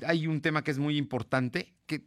[0.06, 2.04] hay un tema que es muy importante, que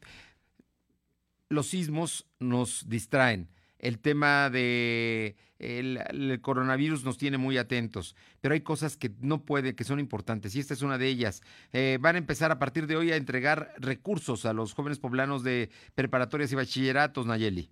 [1.49, 3.49] los sismos nos distraen.
[3.79, 9.75] El tema de el, coronavirus nos tiene muy atentos, pero hay cosas que no puede,
[9.75, 11.41] que son importantes, y esta es una de ellas.
[11.73, 15.43] Eh, van a empezar a partir de hoy a entregar recursos a los jóvenes poblanos
[15.43, 17.69] de preparatorias y bachilleratos, Nayeli.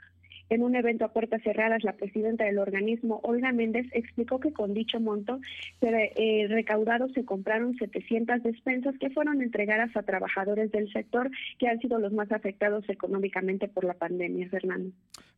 [0.50, 4.74] En un evento a puertas cerradas, la presidenta del organismo, Olga Méndez, explicó que con
[4.74, 5.40] dicho monto
[5.82, 11.30] eh, recaudado se compraron 700 despensas que fueron entregadas a trabajadores del sector
[11.60, 14.92] que han sido los más afectados económicamente por la pandemia, Fernando.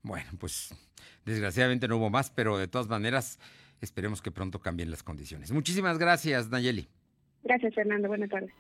[0.04, 0.74] Bueno, pues
[1.26, 3.39] desgraciadamente no hubo más, pero de todas maneras
[3.82, 5.52] esperemos que pronto cambien las condiciones.
[5.52, 6.88] Muchísimas gracias, Nayeli.
[7.43, 8.08] Gracias, Fernando.
[8.08, 8.52] Buenas tardes.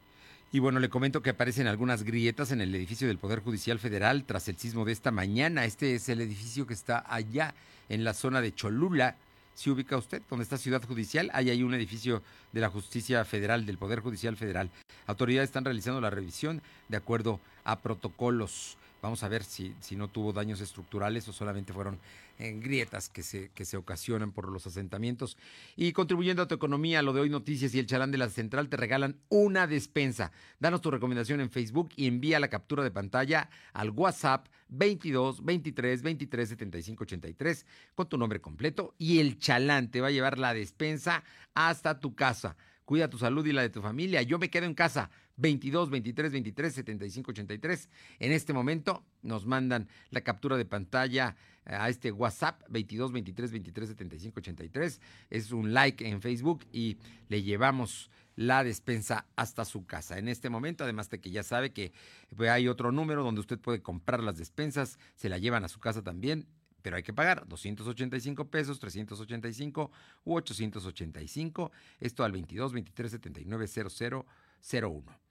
[0.51, 4.23] Y bueno, le comento que aparecen algunas grietas en el edificio del Poder Judicial Federal
[4.23, 5.63] tras el sismo de esta mañana.
[5.63, 7.53] Este es el edificio que está allá
[7.87, 9.15] en la zona de Cholula.
[9.53, 13.67] Si ubica usted, donde está Ciudad Judicial, hay ahí un edificio de la Justicia Federal,
[13.67, 14.71] del Poder Judicial Federal.
[15.05, 18.78] Autoridades están realizando la revisión de acuerdo a protocolos.
[19.01, 21.99] Vamos a ver si, si no tuvo daños estructurales o solamente fueron
[22.39, 25.37] en grietas que se, que se ocasionan por los asentamientos.
[25.75, 28.69] Y contribuyendo a tu economía, lo de hoy noticias y el chalán de la central
[28.69, 30.31] te regalan una despensa.
[30.59, 36.01] Danos tu recomendación en Facebook y envía la captura de pantalla al WhatsApp 22 23
[36.01, 40.53] 23 75 83 con tu nombre completo y el chalán te va a llevar la
[40.53, 42.55] despensa hasta tu casa.
[42.85, 44.23] Cuida tu salud y la de tu familia.
[44.23, 45.11] Yo me quedo en casa.
[45.39, 47.89] 22 23 23 75 83.
[48.19, 53.51] En este momento nos mandan la captura de pantalla eh, a este WhatsApp 22 23
[53.51, 55.01] 23 75 83.
[55.29, 56.97] Es un like en Facebook y
[57.29, 60.17] le llevamos la despensa hasta su casa.
[60.17, 61.91] En este momento, además de que ya sabe que
[62.35, 65.79] pues, hay otro número donde usted puede comprar las despensas, se la llevan a su
[65.79, 66.47] casa también
[66.81, 69.91] pero hay que pagar 285 pesos, 385
[70.23, 71.71] u 885.
[71.99, 75.28] Esto al 22 23 79 0001.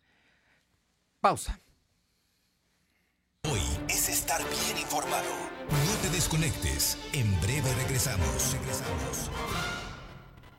[1.20, 1.60] Pausa.
[3.50, 5.26] Hoy es estar bien informado.
[5.68, 6.96] No te desconectes.
[7.12, 8.52] En breve regresamos.
[8.52, 9.30] Regresamos.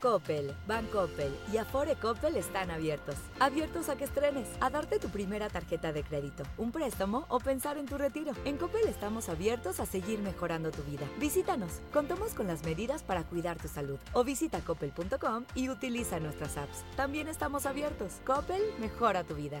[0.00, 3.16] Coppel, Bancoppel y Afore Coppel están abiertos.
[3.38, 7.76] Abiertos a que estrenes, a darte tu primera tarjeta de crédito, un préstamo o pensar
[7.76, 8.32] en tu retiro.
[8.46, 11.06] En Coppel estamos abiertos a seguir mejorando tu vida.
[11.18, 13.98] Visítanos, contamos con las medidas para cuidar tu salud.
[14.14, 16.82] O visita coppel.com y utiliza nuestras apps.
[16.96, 18.20] También estamos abiertos.
[18.24, 19.60] Coppel mejora tu vida.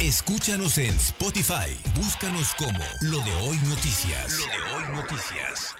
[0.00, 1.70] Escúchanos en Spotify.
[1.96, 4.38] Búscanos como Lo de Hoy Noticias.
[4.38, 5.76] Lo de Hoy Noticias.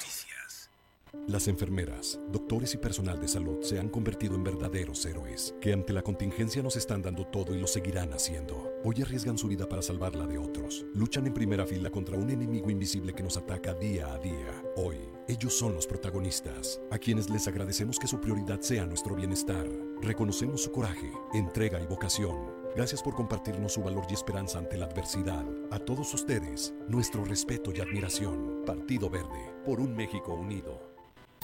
[1.27, 5.93] Las enfermeras, doctores y personal de salud se han convertido en verdaderos héroes, que ante
[5.93, 8.73] la contingencia nos están dando todo y lo seguirán haciendo.
[8.85, 10.85] Hoy arriesgan su vida para salvarla de otros.
[10.95, 14.63] Luchan en primera fila contra un enemigo invisible que nos ataca día a día.
[14.77, 19.67] Hoy, ellos son los protagonistas, a quienes les agradecemos que su prioridad sea nuestro bienestar.
[20.03, 22.64] Reconocemos su coraje, entrega y vocación.
[22.75, 25.45] Gracias por compartirnos su valor y esperanza ante la adversidad.
[25.71, 28.63] A todos ustedes, nuestro respeto y admiración.
[28.67, 30.94] Partido Verde, por un México unido.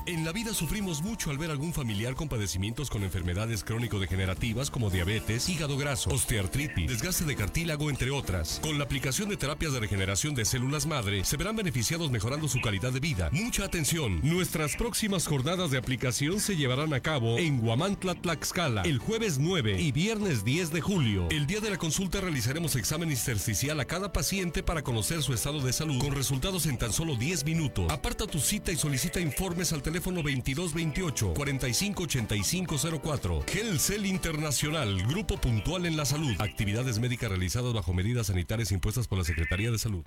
[0.06, 4.88] En la vida sufrimos mucho al ver algún familiar con padecimientos con enfermedades crónico-degenerativas como
[4.88, 8.60] diabetes, hígado graso, osteoartritis, desgaste de cartílago, entre otras.
[8.62, 12.60] Con la aplicación de terapias de regeneración de células madre, se verán beneficiados mejorando su
[12.60, 13.28] calidad de vida.
[13.32, 18.98] Mucha atención, nuestras próximas jornadas de aplicación se llevarán a cabo en Huamantla, Tlaxcala, el
[18.98, 21.28] jueves 9 y viernes 10 de julio.
[21.30, 25.60] El día de la consulta realizaremos examen intersticial a cada paciente para conocer su estado
[25.60, 27.92] de salud con resultados en tan solo 10 minutos.
[27.92, 33.44] Aparta tu cita y solicita informes al teléfono 2228 458504.
[33.78, 36.32] Cell Internacional, Grupo Puntual en la Salud.
[36.38, 40.04] Actividades médicas realizadas bajo medidas sanitarias impuestas por la Secretaría de Salud.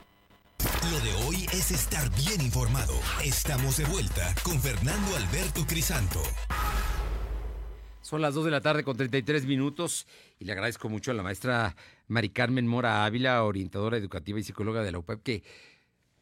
[0.90, 2.94] Lo de hoy es estar bien informado.
[3.26, 6.22] Estamos de vuelta con Fernando Alberto Crisanto.
[8.02, 10.08] Son las 2 de la tarde con 33 minutos
[10.40, 11.76] y le agradezco mucho a la maestra
[12.08, 15.44] Mari Carmen Mora Ávila, orientadora educativa y psicóloga de la UPEP, que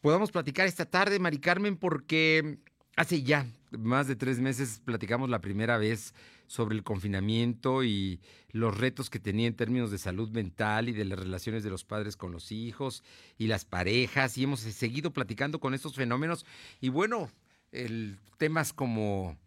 [0.00, 2.58] podamos platicar esta tarde, Mari Carmen, porque
[2.96, 6.14] Hace ya más de tres meses platicamos la primera vez
[6.46, 11.06] sobre el confinamiento y los retos que tenía en términos de salud mental y de
[11.06, 13.02] las relaciones de los padres con los hijos
[13.38, 16.44] y las parejas y hemos seguido platicando con estos fenómenos
[16.82, 17.30] y bueno,
[17.70, 19.38] el, temas como,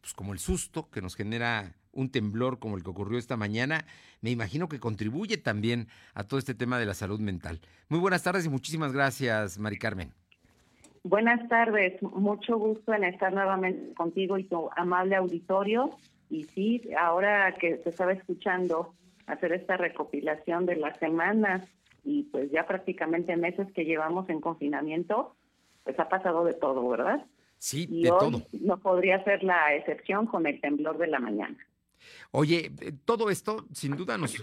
[0.00, 3.84] pues como el susto que nos genera un temblor como el que ocurrió esta mañana,
[4.20, 7.60] me imagino que contribuye también a todo este tema de la salud mental.
[7.88, 10.21] Muy buenas tardes y muchísimas gracias, Mari Carmen.
[11.04, 15.90] Buenas tardes, mucho gusto en estar nuevamente contigo y tu amable auditorio.
[16.30, 18.94] Y sí, ahora que te estaba escuchando
[19.26, 21.68] hacer esta recopilación de las semanas
[22.04, 25.34] y pues ya prácticamente meses que llevamos en confinamiento,
[25.84, 27.24] pues ha pasado de todo, ¿verdad?
[27.58, 28.42] Sí, Y de hoy todo.
[28.60, 31.56] no podría ser la excepción con el temblor de la mañana.
[32.32, 34.34] Oye, eh, todo esto sin duda nos,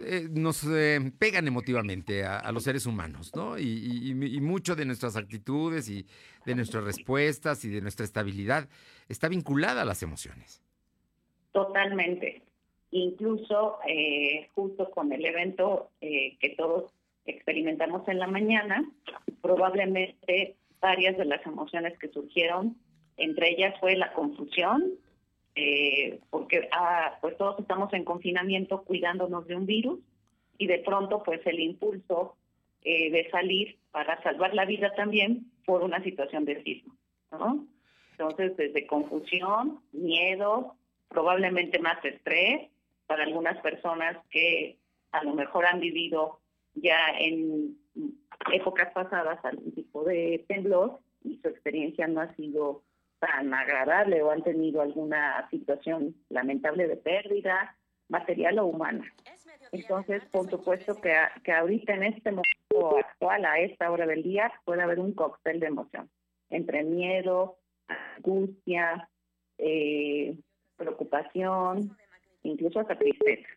[0.00, 3.58] eh, nos eh, pegan emotivamente a, los seres humanos, ¿no?
[3.58, 6.06] Y, y- y- y mucho de nuestras actitudes y
[6.44, 8.68] de nuestras respuestas y de nuestra estabilidad
[9.08, 10.62] está vinculada a las emociones.
[11.52, 12.42] Totalmente.
[12.90, 16.92] Incluso eh, justo con el evento eh, que todos
[17.24, 18.88] experimentamos en la mañana,
[19.42, 22.76] probablemente varias de las emociones que surgieron,
[23.16, 24.92] entre ellas fue la confusión,
[25.56, 30.00] eh, porque ah, pues todos estamos en confinamiento cuidándonos de un virus
[30.58, 32.36] y de pronto pues el impulso
[32.82, 36.94] eh, de salir para salvar la vida también por una situación de sismo,
[37.32, 37.66] ¿no?
[38.12, 40.76] Entonces, desde confusión, miedo,
[41.08, 42.70] probablemente más estrés
[43.06, 44.78] para algunas personas que
[45.12, 46.40] a lo mejor han vivido
[46.74, 47.78] ya en
[48.52, 52.82] épocas pasadas algún tipo de temblor y su experiencia no ha sido
[53.18, 57.76] tan agradable o han tenido alguna situación lamentable de pérdida
[58.08, 59.04] material o humana.
[59.72, 64.22] Entonces, por supuesto que, a- que ahorita en este momento actual, a esta hora del
[64.22, 66.08] día, puede haber un cóctel de emoción
[66.50, 67.58] entre miedo,
[68.16, 69.08] angustia,
[69.58, 70.38] eh,
[70.76, 71.96] preocupación,
[72.44, 73.48] incluso hasta tristeza.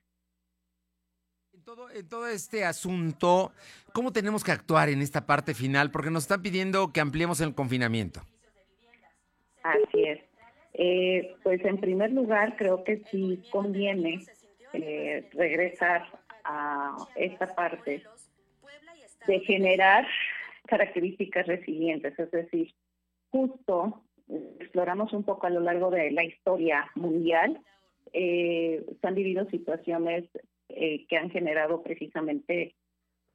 [1.94, 3.52] En todo este asunto,
[3.94, 5.92] ¿cómo tenemos que actuar en esta parte final?
[5.92, 8.22] Porque nos están pidiendo que ampliemos el confinamiento.
[9.72, 10.20] Así es.
[10.74, 14.20] Eh, pues en primer lugar, creo que sí conviene
[14.74, 16.06] eh, regresar
[16.44, 18.04] a esta parte
[19.28, 20.08] de generar
[20.68, 22.74] características resilientes, es decir,
[23.32, 27.60] justo eh, exploramos un poco a lo largo de la historia mundial,
[28.14, 30.26] eh, se han vivido situaciones
[30.70, 32.76] eh, que han generado precisamente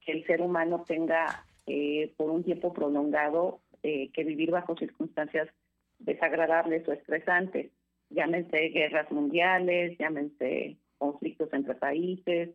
[0.01, 5.47] que el ser humano tenga eh, por un tiempo prolongado que vivir bajo circunstancias
[6.05, 7.71] desagradables o estresantes,
[8.09, 12.49] llámense guerras mundiales, llámense conflictos entre países.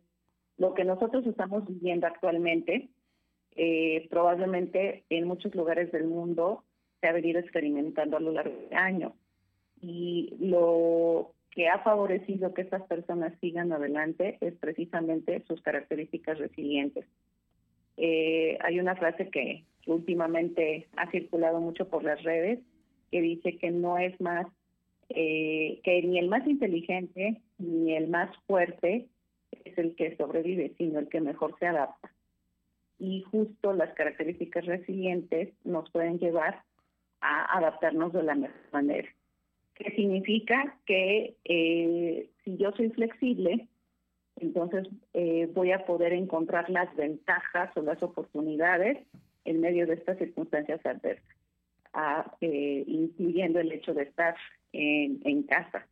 [0.57, 2.89] Lo que nosotros estamos viviendo actualmente,
[3.55, 6.63] eh, probablemente en muchos lugares del mundo
[6.99, 9.13] se ha venido experimentando a lo largo de años.
[9.81, 17.05] Y lo que ha favorecido que estas personas sigan adelante es precisamente sus características resilientes.
[17.97, 22.59] Eh, hay una frase que, últimamente ha circulado mucho por las redes
[23.11, 24.47] que dice que no es más,
[25.09, 29.07] eh, que ni el más inteligente ni el más fuerte
[29.65, 32.11] es el que sobrevive, sino el que mejor se adapta.
[32.97, 36.63] Y justo las características resilientes nos pueden llevar
[37.19, 39.09] a adaptarnos de la mejor manera.
[39.75, 40.77] ¿Qué significa?
[40.85, 43.67] Que eh, si yo soy flexible,
[44.37, 48.99] entonces eh, voy a poder encontrar las ventajas o las oportunidades
[49.45, 51.35] en medio de estas circunstancias adversas,
[51.93, 54.35] a, eh, incluyendo el hecho de estar
[54.73, 55.85] en, casa,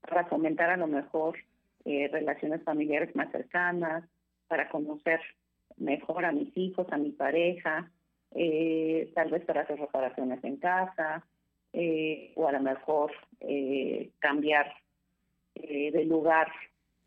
[0.00, 1.38] para fomentar a lo mejor
[1.84, 4.04] eh, relaciones familiares más cercanas,
[4.48, 5.20] para conocer
[5.76, 7.90] mejor a mis hijos, a mi pareja,
[8.32, 11.24] eh, tal vez para hacer reparaciones en casa,
[11.72, 13.12] eh, o a lo mejor
[14.20, 14.72] cambiar
[15.54, 16.48] de lugar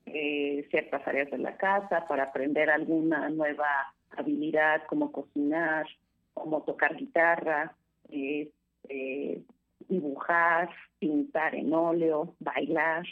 [0.06, 5.88] ciertas áreas de la casa para aprender alguna nueva habilidad como cocinar,
[6.34, 7.76] como tocar guitarra,
[8.10, 8.50] eh,
[8.90, 9.42] eh,
[9.88, 13.06] dibujar, pintar en óleo, bailar.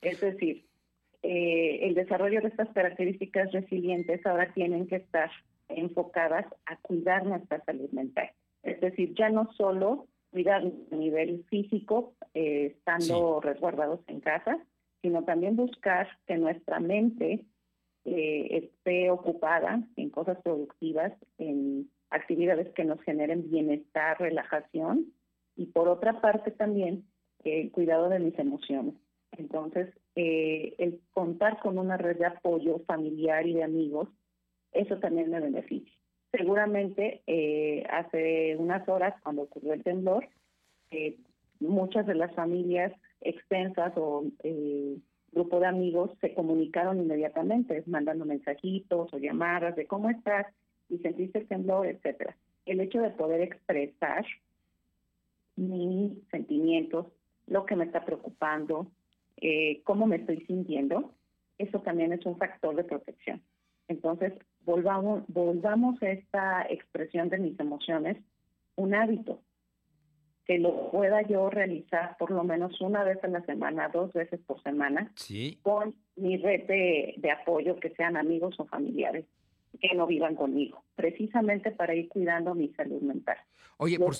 [0.00, 0.64] Es decir,
[1.22, 5.30] eh, el desarrollo de estas características resilientes ahora tienen que estar
[5.68, 8.30] enfocadas a cuidar nuestra salud mental.
[8.62, 14.58] Es decir, ya no solo cuidar a nivel físico, eh, estando resguardados en casa,
[15.02, 17.44] sino también buscar que nuestra mente
[18.04, 25.06] eh, esté ocupada en cosas productivas, en actividades que nos generen bienestar, relajación,
[25.56, 27.04] y por otra parte también
[27.44, 28.94] eh, el cuidado de mis emociones.
[29.32, 34.08] Entonces, eh, el contar con una red de apoyo familiar y de amigos,
[34.72, 35.92] eso también me beneficia.
[36.32, 40.28] Seguramente eh, hace unas horas, cuando ocurrió el temblor,
[40.90, 41.16] eh,
[41.58, 44.96] muchas de las familias extensas o eh,
[45.32, 50.46] grupo de amigos se comunicaron inmediatamente, mandando mensajitos o llamadas de cómo estás
[50.90, 52.36] y sentiste el temblor, etcétera.
[52.66, 54.24] El hecho de poder expresar
[55.56, 57.06] mis sentimientos,
[57.46, 58.90] lo que me está preocupando,
[59.36, 61.14] eh, cómo me estoy sintiendo,
[61.58, 63.42] eso también es un factor de protección.
[63.88, 64.32] Entonces,
[64.64, 68.16] volvamos, volvamos a esta expresión de mis emociones
[68.76, 69.40] un hábito,
[70.46, 74.40] que lo pueda yo realizar por lo menos una vez a la semana, dos veces
[74.46, 75.58] por semana, Sí.
[75.62, 79.26] con mi red de, de apoyo, que sean amigos o familiares.
[79.80, 83.38] Que no vivan conmigo, precisamente para ir cuidando mi salud mental.
[83.76, 84.14] Oye, por,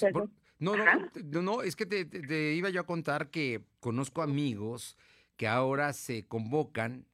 [0.59, 4.97] no, no, no, es que te, iba yo a contar que conozco amigos
[5.37, 7.07] que ahora se convocan,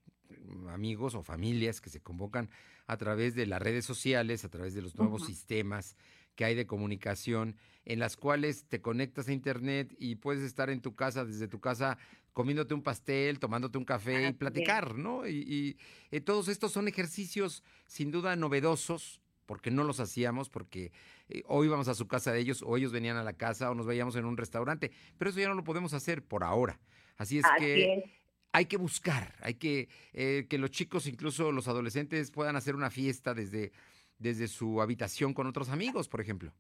[0.69, 2.51] amigos o familias que se convocan
[2.87, 5.97] a través de las redes sociales, a través de los nuevos sistemas
[6.35, 7.57] que hay de comunicación,
[7.87, 11.61] en las cuales te conectas a internet y puedes estar en tu casa, desde tu
[11.61, 11.97] casa,
[12.33, 15.27] comiéndote un pastel, tomándote un café y platicar, ¿no?
[15.27, 15.79] Y,
[16.11, 20.91] eh, todos estos son ejercicios sin duda novedosos, porque no los hacíamos, porque
[21.29, 23.75] eh, o íbamos a su casa de ellos, o ellos venían a la casa, o
[23.77, 26.81] nos veíamos en un restaurante, pero eso ya no lo podemos hacer por ahora.
[27.17, 28.19] Así es que
[28.51, 32.91] hay que buscar, hay que eh, que los chicos, incluso los adolescentes, puedan hacer una
[32.91, 33.71] fiesta desde,
[34.19, 36.53] desde su habitación con otros amigos, por ejemplo.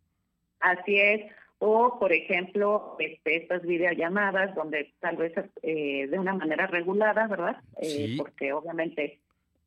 [0.66, 1.32] Así es.
[1.58, 7.62] O, por ejemplo, este, estas videollamadas donde tal vez eh, de una manera regulada, ¿verdad?
[7.80, 9.20] Eh, porque obviamente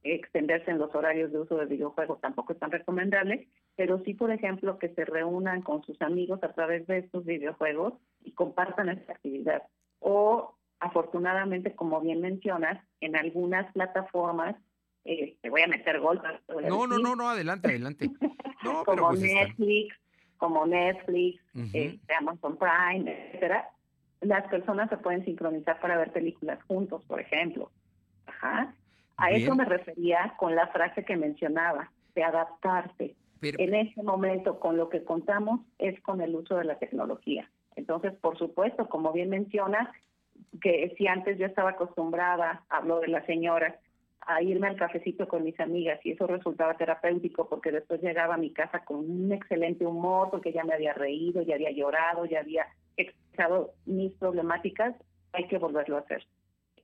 [0.03, 3.47] extenderse en los horarios de uso de videojuegos tampoco es tan recomendable,
[3.77, 7.93] pero sí, por ejemplo, que se reúnan con sus amigos a través de estos videojuegos
[8.25, 9.63] y compartan esta actividad.
[9.99, 14.57] O, afortunadamente, como bien mencionas, en algunas plataformas,
[15.05, 16.21] eh, te voy a meter gol.
[16.67, 18.09] No, no, no, no, adelante, adelante.
[18.85, 19.95] como pues Netflix,
[20.39, 21.39] como Netflix,
[21.73, 23.69] este, Amazon Prime, etcétera,
[24.21, 27.69] las personas se pueden sincronizar para ver películas juntos, por ejemplo.
[28.25, 28.73] Ajá.
[29.17, 33.15] A eso me refería con la frase que mencionaba, de adaptarte.
[33.41, 37.49] en ese momento, con lo que contamos, es con el uso de la tecnología.
[37.75, 39.93] Entonces, por supuesto, como bien menciona,
[40.61, 43.79] que si antes yo estaba acostumbrada, hablo de la señora,
[44.21, 48.37] a irme al cafecito con mis amigas y eso resultaba terapéutico porque después llegaba a
[48.37, 52.39] mi casa con un excelente humor porque ya me había reído, ya había llorado, ya
[52.39, 52.67] había
[52.97, 54.95] expresado mis problemáticas,
[55.33, 56.25] hay que volverlo a hacer.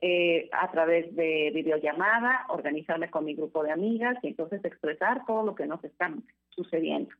[0.02, 5.44] Eh, a través de videollamada, organizarme con mi grupo de amigas y entonces expresar todo
[5.44, 6.14] lo que nos está
[6.50, 7.12] sucediendo.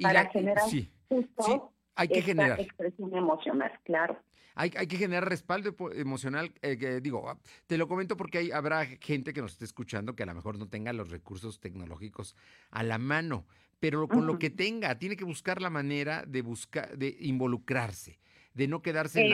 [0.00, 0.64] para generar
[1.08, 2.60] justo hay que generar.
[2.60, 4.18] expresión emocional, claro.
[4.54, 6.52] Hay, que generar respaldo emocional.
[6.62, 7.38] Eh, digo, ah,
[7.68, 10.58] te lo comento porque hay, habrá gente que nos esté escuchando que a lo mejor
[10.58, 12.34] no tenga los recursos tecnológicos
[12.70, 13.46] a la mano,
[13.78, 18.18] pero con lo que tenga, tiene que buscar la manera de buscar, de involucrarse,
[18.54, 19.28] de no quedarse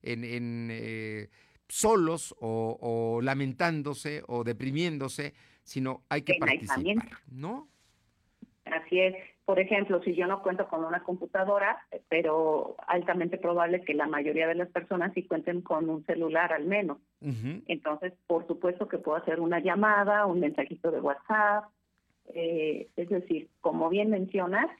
[0.00, 1.28] en, eh,
[1.68, 5.34] solos o, lamentándose o deprimiéndose,
[5.64, 7.68] sino hay que participar, ¿no?
[8.64, 13.92] Así es por ejemplo, si yo no cuento con una computadora, pero altamente probable que
[13.92, 16.98] la mayoría de las personas sí cuenten con un celular al menos.
[17.66, 21.64] Entonces, por supuesto que puedo hacer una llamada, un mensajito de WhatsApp.
[22.34, 24.70] Eh, es decir, como bien mencionas,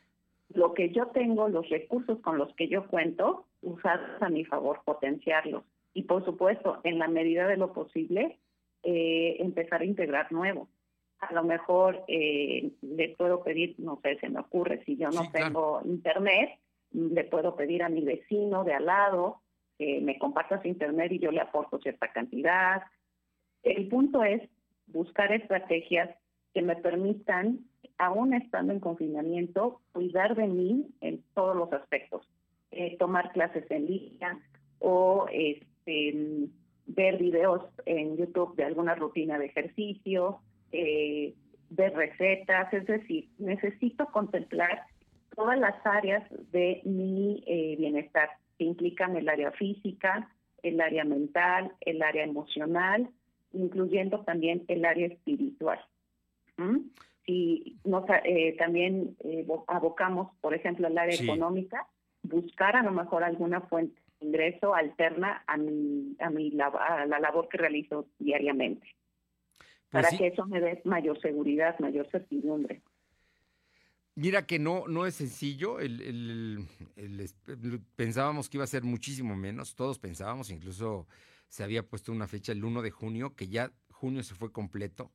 [0.55, 4.81] lo que yo tengo, los recursos con los que yo cuento, usarlos a mi favor,
[4.85, 5.65] potenciarlos.
[5.93, 8.39] Y por supuesto, en la medida de lo posible,
[8.85, 10.69] eh, empezar a integrar nuevos
[11.23, 15.31] a lo mejor eh, le puedo pedir, no sé, se me ocurre, si yo no
[15.31, 16.59] tengo internet,
[16.91, 19.41] le puedo pedir a mi vecino de al lado
[19.79, 22.83] que me comparta su internet y yo le aporto cierta cantidad.
[23.63, 24.43] El punto es
[24.89, 26.11] buscar estrategias
[26.53, 27.61] que me permitan,
[27.99, 32.29] aún estando en confinamiento, cuidar de mí en todos los aspectos.
[32.73, 34.41] Eh, tomar clases en línea
[34.81, 36.49] o este,
[36.87, 40.41] ver videos en YouTube de alguna rutina de ejercicio,
[40.73, 41.35] eh,
[41.71, 44.83] de recetas, es decir, necesito contemplar
[45.35, 50.31] todas las áreas de mi eh, bienestar, que implican el área física,
[50.63, 53.09] el área mental, el área emocional,
[53.53, 55.81] incluyendo también el área espiritual.
[57.27, 61.87] Si nos, eh, también eh, abocamos, por ejemplo, al área económica,
[62.23, 67.19] buscar a lo mejor alguna fuente de ingreso alterna a, mi, a, mi, a la
[67.19, 68.87] labor que realizo diariamente.
[69.93, 72.81] Pues para que eso me dé mayor seguridad, mayor certidumbre.
[74.15, 75.81] Mira que no, no es sencillo.
[75.81, 76.67] El,
[77.95, 79.75] pensábamos que iba a ser muchísimo menos.
[79.75, 81.07] Todos pensábamos, incluso
[81.49, 85.13] se había puesto una fecha el 1 de junio, que ya junio se fue completo.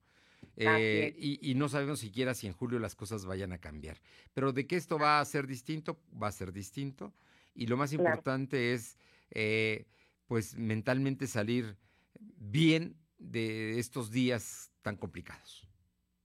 [0.56, 3.98] Eh, y, no sabemos siquiera si en julio las cosas vayan a cambiar.
[4.36, 7.16] Pero de que esto va a ser distinto, va a ser distinto.
[7.56, 9.00] Y lo más importante es,
[9.32, 9.88] eh,
[10.28, 11.78] pues, mentalmente salir
[12.20, 15.68] bien de estos días tan complicados.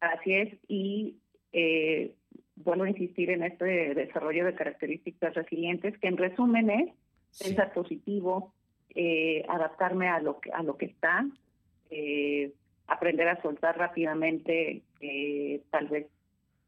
[0.00, 1.18] Así es, y
[1.52, 2.14] eh,
[2.56, 6.90] vuelvo a insistir en este desarrollo de características resilientes, que en resumen es
[7.38, 8.52] pensar positivo,
[8.94, 11.24] eh, adaptarme a lo que, a lo que está,
[11.90, 12.52] eh,
[12.86, 14.82] aprender a soltar rápidamente
[15.70, 16.06] tal vez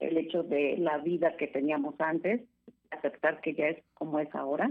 [0.00, 2.42] el hecho de la vida que teníamos antes,
[2.90, 4.70] aceptar que ya es como es ahora,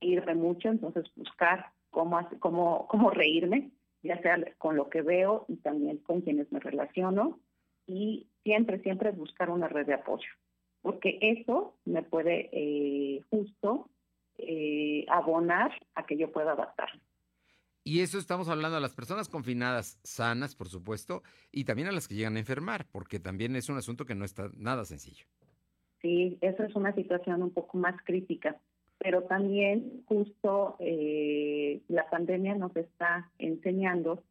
[0.00, 3.70] irme mucho, entonces buscar cómo, cómo, cómo reírme,
[4.02, 7.40] ya sea con lo que veo y también con quienes me relaciono,
[7.86, 10.28] y siempre, siempre buscar una red de apoyo,
[10.80, 13.90] porque eso me puede eh, justo
[14.38, 16.88] eh, abonar a que yo pueda adaptar.
[17.84, 22.06] Y eso estamos hablando a las personas confinadas sanas, por supuesto, y también a las
[22.06, 25.26] que llegan a enfermar, porque también es un asunto que no está nada sencillo.
[26.00, 28.60] Sí, eso es una situación un poco más crítica,
[29.02, 34.22] pero también justo eh, la pandemia nos está enseñando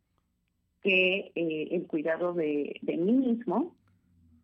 [0.81, 3.75] que eh, el cuidado de, de mí mismo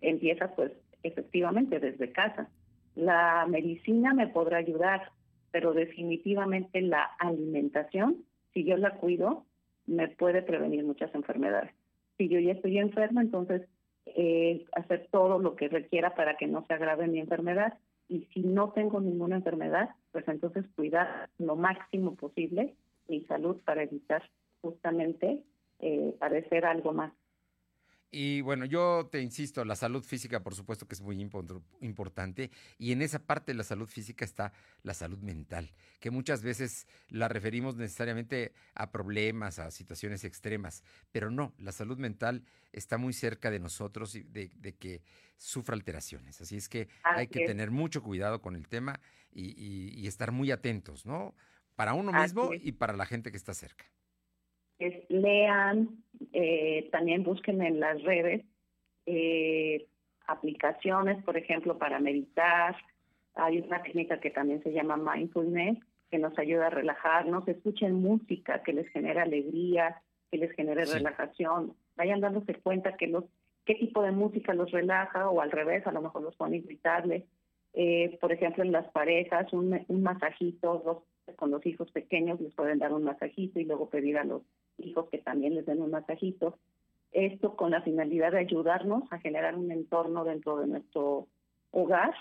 [0.02, 0.74] empieza pues
[1.04, 2.50] efectivamente desde casa.
[2.96, 5.12] La medicina me podrá ayudar,
[5.52, 9.46] pero definitivamente la alimentación, si yo la cuido,
[9.86, 11.72] me puede prevenir muchas enfermedades.
[12.18, 13.62] Si yo ya estoy enferma, entonces
[14.06, 17.78] eh, hacer todo lo que requiera para que no se agrave mi enfermedad.
[18.10, 22.76] Y si no tengo ninguna enfermedad, pues entonces cuidar lo máximo posible
[23.08, 24.24] mi salud para evitar
[24.62, 25.44] justamente
[25.80, 27.14] eh, padecer algo más.
[28.10, 31.22] Y bueno, yo te insisto, la salud física por supuesto que es muy
[31.82, 34.54] importante y en esa parte de la salud física está
[34.84, 41.30] la salud mental, que muchas veces la referimos necesariamente a problemas, a situaciones extremas, pero
[41.30, 45.02] no, la salud mental está muy cerca de nosotros y de, que
[45.36, 46.40] sufra alteraciones.
[46.40, 49.02] Así es que hay que tener mucho cuidado con el tema
[49.34, 51.36] y, estar muy atentos, ¿no?
[51.76, 53.86] Para uno mismo y para la gente que está cerca
[55.10, 56.04] lean,
[56.34, 58.46] eh, también busquen en las redes
[59.06, 59.88] eh,
[60.28, 62.76] aplicaciones, por ejemplo, para meditar.
[63.36, 65.78] Hay una técnica que también se llama mindfulness,
[66.10, 67.48] que nos ayuda a relajarnos.
[67.48, 70.02] Escuchen música que les genera alegría,
[70.32, 71.74] que les genere relajación.
[71.96, 73.26] Vayan dándose cuenta que los
[73.66, 77.24] qué tipo de música los relaja o al revés, a lo mejor los pone irritables.
[77.74, 82.54] Eh, por ejemplo, en las parejas, un, un masajito, dos, con los hijos pequeños les
[82.54, 84.42] pueden dar un masajito y luego pedir a los
[84.78, 86.58] hijos que también les den un masajito.
[87.12, 91.28] Esto con la finalidad de ayudarnos a generar un entorno dentro de nuestro
[91.72, 92.14] hogar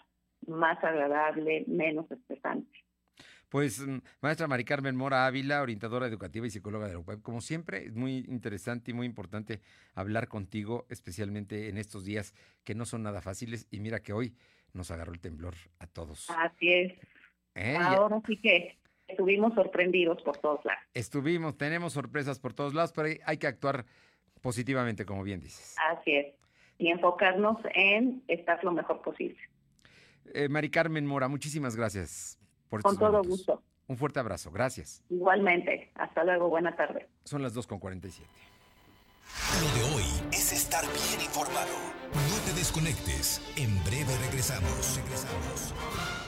[0.46, 2.86] más agradable, menos estresante.
[3.48, 7.40] Pues, mm, maestra Mari Carmen Mora Ávila, orientadora educativa y psicóloga de la web, como
[7.40, 9.61] siempre, es muy interesante y muy importante
[9.94, 12.34] hablar contigo, especialmente en estos días
[12.64, 13.68] que no son nada fáciles.
[13.70, 14.34] Y mira que hoy
[14.72, 16.28] nos agarró el temblor a todos.
[16.30, 16.92] Así es.
[17.54, 17.76] ¿Eh?
[17.80, 18.76] Ahora sí que
[19.09, 20.82] estuvimos sorprendidos por todos lados.
[20.94, 23.84] Estuvimos, tenemos sorpresas por todos lados, pero hay que actuar
[24.40, 25.76] positivamente, como bien dices.
[25.90, 26.34] Así es.
[26.78, 29.38] Y enfocarnos en estar lo mejor posible.
[30.34, 32.38] Eh, Mari Carmen Mora, muchísimas gracias
[32.68, 33.62] por Con todo gusto.
[33.88, 35.02] Un fuerte abrazo, gracias.
[35.09, 35.90] Igualmente.
[35.94, 37.09] Hasta luego, buena tarde.
[37.24, 38.26] Son las 2.47.
[39.61, 41.72] Lo de hoy es estar bien informado.
[42.12, 43.40] No te desconectes.
[43.57, 44.96] En breve regresamos.
[44.96, 46.26] Regresamos.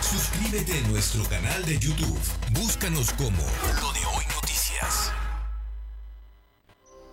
[0.10, 2.18] Suscríbete a nuestro canal de YouTube.
[2.51, 3.43] Búscanos como
[3.80, 5.12] Lo de Hoy Noticias.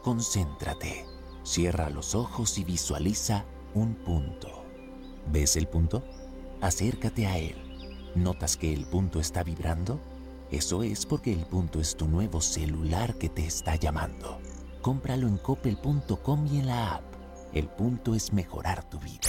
[0.02, 1.04] Concéntrate.
[1.42, 3.44] Cierra los ojos y visualiza
[3.74, 4.64] un punto.
[5.26, 6.04] ¿Ves el punto?
[6.62, 7.56] Acércate a él.
[8.14, 10.00] ¿Notas que el punto está vibrando?
[10.50, 14.40] Eso es porque el punto es tu nuevo celular que te está llamando.
[14.80, 17.04] Cómpralo en coppel.com y en la app.
[17.52, 19.28] El punto es mejorar tu vida.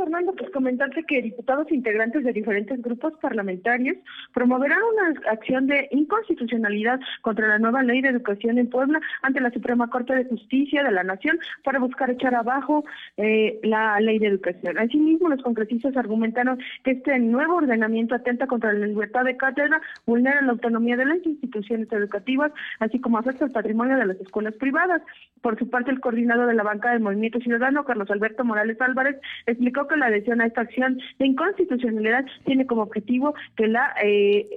[0.00, 0.32] Fernando.
[0.34, 3.96] Pues comentarte que diputados integrantes de diferentes grupos parlamentarios
[4.32, 9.50] promoverán una acción de inconstitucionalidad contra la nueva ley de educación en Puebla ante la
[9.50, 12.84] Suprema Corte de Justicia de la Nación para buscar echar abajo
[13.16, 14.78] eh, la ley de educación.
[14.78, 20.40] Asimismo, los congresistas argumentaron que este nuevo ordenamiento atenta contra la libertad de cátedra, vulnera
[20.42, 25.02] la autonomía de las instituciones educativas, así como afecta el patrimonio de las escuelas privadas.
[25.42, 29.16] Por su parte, el coordinador de la banca del Movimiento Ciudadano, Carlos Alberto Morales Álvarez,
[29.46, 34.48] explicó la adhesión a esta acción de inconstitucionalidad tiene como objetivo que la eh,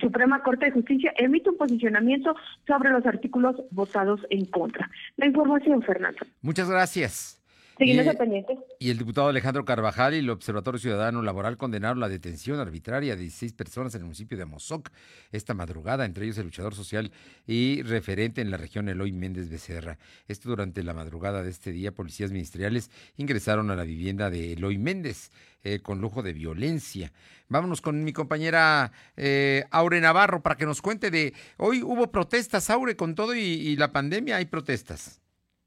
[0.00, 2.34] Suprema Corte de Justicia emita un posicionamiento
[2.66, 4.90] sobre los artículos votados en contra.
[5.16, 6.20] La información, Fernando.
[6.40, 7.41] Muchas gracias.
[7.78, 8.58] Seguimos Y- pendientes.
[8.78, 13.22] Y el diputado Alejandro Carvajal y el Observatorio Ciudadano Laboral condenaron la detención arbitraria de
[13.22, 14.90] 16 personas en el municipio de Amozoc
[15.30, 17.12] esta madrugada, entre ellos el luchador social
[17.46, 19.98] y referente en la región Eloy Méndez Becerra.
[20.28, 24.78] Esto durante la madrugada de este día, policías ministeriales ingresaron a la vivienda de Eloy
[24.78, 25.30] Méndez
[25.64, 27.12] eh, con lujo de violencia.
[27.48, 31.32] Vámonos con mi compañera eh, Aure Navarro para que nos cuente de...
[31.56, 35.20] Hoy hubo protestas, Aure, con todo y, y la pandemia hay protestas.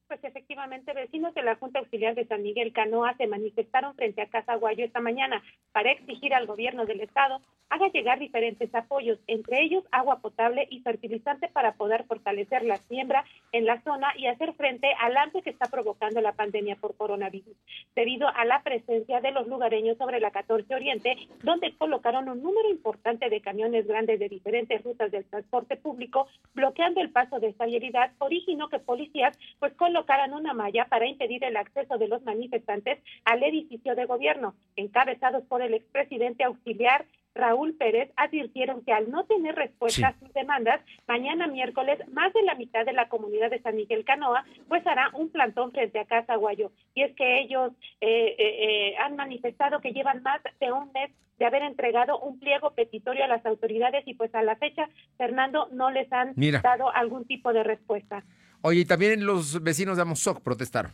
[0.07, 0.19] Pues
[0.55, 4.55] efectivamente, vecinos de la Junta Auxiliar de San Miguel Canoa se manifestaron frente a Casa
[4.55, 5.43] Guayo esta mañana
[5.73, 10.79] para exigir al gobierno del estado haga llegar diferentes apoyos, entre ellos agua potable y
[10.81, 15.49] fertilizante para poder fortalecer la siembra en la zona y hacer frente al hambre que
[15.49, 17.55] está provocando la pandemia por coronavirus,
[17.95, 22.69] debido a la presencia de los lugareños sobre la 14 Oriente, donde colocaron un número
[22.69, 27.65] importante de camiones grandes de diferentes rutas del transporte público, bloqueando el paso de esta
[27.65, 32.99] vialidad, originó que policías pues colocaran una malla para impedir el acceso de los manifestantes
[33.25, 39.25] al edificio de gobierno, encabezados por el expresidente auxiliar Raúl Pérez advirtieron que al no
[39.25, 43.61] tener respuesta a sus demandas, mañana miércoles más de la mitad de la comunidad de
[43.61, 46.71] San Miguel Canoa pues hará un plantón frente a Casa Guayo.
[46.93, 51.11] Y es que ellos eh, eh, eh, han manifestado que llevan más de un mes
[51.37, 54.87] de haber entregado un pliego petitorio a las autoridades y pues a la fecha,
[55.17, 56.61] Fernando, no les han Mira.
[56.61, 58.23] dado algún tipo de respuesta.
[58.67, 60.91] Oye, y también los vecinos de Amozoc protestaron.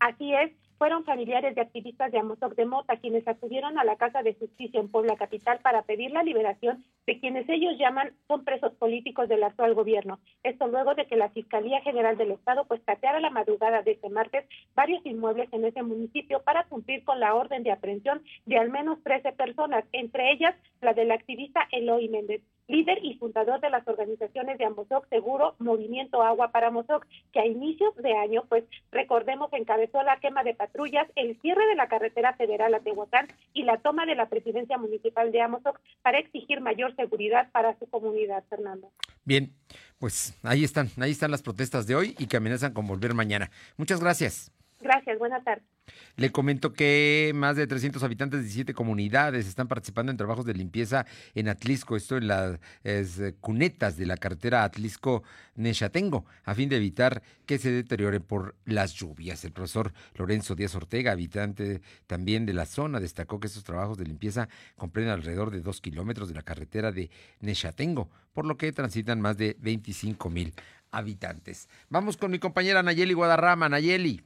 [0.00, 4.22] Así es, fueron familiares de activistas de Amozoc de Mota quienes acudieron a la Casa
[4.22, 8.72] de Justicia en Puebla Capital para pedir la liberación de quienes ellos llaman son presos
[8.76, 10.20] políticos del actual gobierno.
[10.42, 14.08] Esto luego de que la Fiscalía General del Estado pues cateara la madrugada de este
[14.08, 18.70] martes varios inmuebles en ese municipio para cumplir con la orden de aprehensión de al
[18.70, 23.86] menos 13 personas, entre ellas la del activista Eloy Méndez líder y fundador de las
[23.86, 29.52] organizaciones de Amozoc Seguro, Movimiento Agua para Amozoc, que a inicios de año, pues recordemos,
[29.52, 33.78] encabezó la quema de patrullas, el cierre de la carretera federal a Tehuacán y la
[33.78, 38.90] toma de la presidencia municipal de Amozoc para exigir mayor seguridad para su comunidad, Fernando.
[39.24, 39.52] Bien,
[39.98, 43.50] pues ahí están, ahí están las protestas de hoy y que amenazan con volver mañana.
[43.76, 44.52] Muchas gracias.
[44.80, 45.73] Gracias, buenas tardes.
[46.16, 50.54] Le comento que más de 300 habitantes de 17 comunidades están participando en trabajos de
[50.54, 56.76] limpieza en Atlisco, esto en las eh, cunetas de la carretera Atlisco-Nechatengo, a fin de
[56.76, 59.44] evitar que se deteriore por las lluvias.
[59.44, 64.04] El profesor Lorenzo Díaz Ortega, habitante también de la zona, destacó que estos trabajos de
[64.04, 67.10] limpieza comprenden alrededor de dos kilómetros de la carretera de
[67.40, 70.54] Nechatengo, por lo que transitan más de 25 mil
[70.92, 71.68] habitantes.
[71.88, 73.68] Vamos con mi compañera Nayeli Guadarrama.
[73.68, 74.22] Nayeli.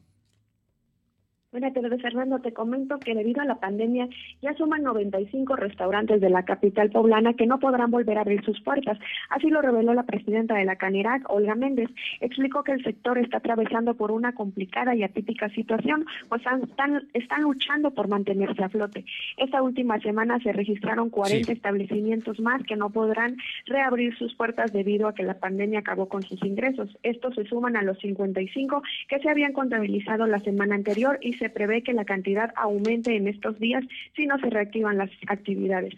[1.51, 2.41] Buenas tardes, Fernando.
[2.41, 4.07] Te comento que debido a la pandemia
[4.43, 8.61] ya suman 95 restaurantes de la capital poblana que no podrán volver a abrir sus
[8.61, 8.99] puertas.
[9.31, 11.89] Así lo reveló la presidenta de la Canirac, Olga Méndez.
[12.21, 17.43] Explicó que el sector está atravesando por una complicada y atípica situación, pues están, están,
[17.45, 19.07] luchando por mantenerse a flote.
[19.39, 21.53] Esta última semana se registraron 40 Sí.
[21.53, 26.23] establecimientos más que no podrán reabrir sus puertas debido a que la pandemia acabó con
[26.25, 26.95] sus ingresos.
[27.03, 31.49] Estos se suman a los 55 que se habían contabilizado la semana anterior y se
[31.51, 33.85] prevé que la cantidad aumente en estos días
[34.17, 35.95] si no se reactivan las actividades.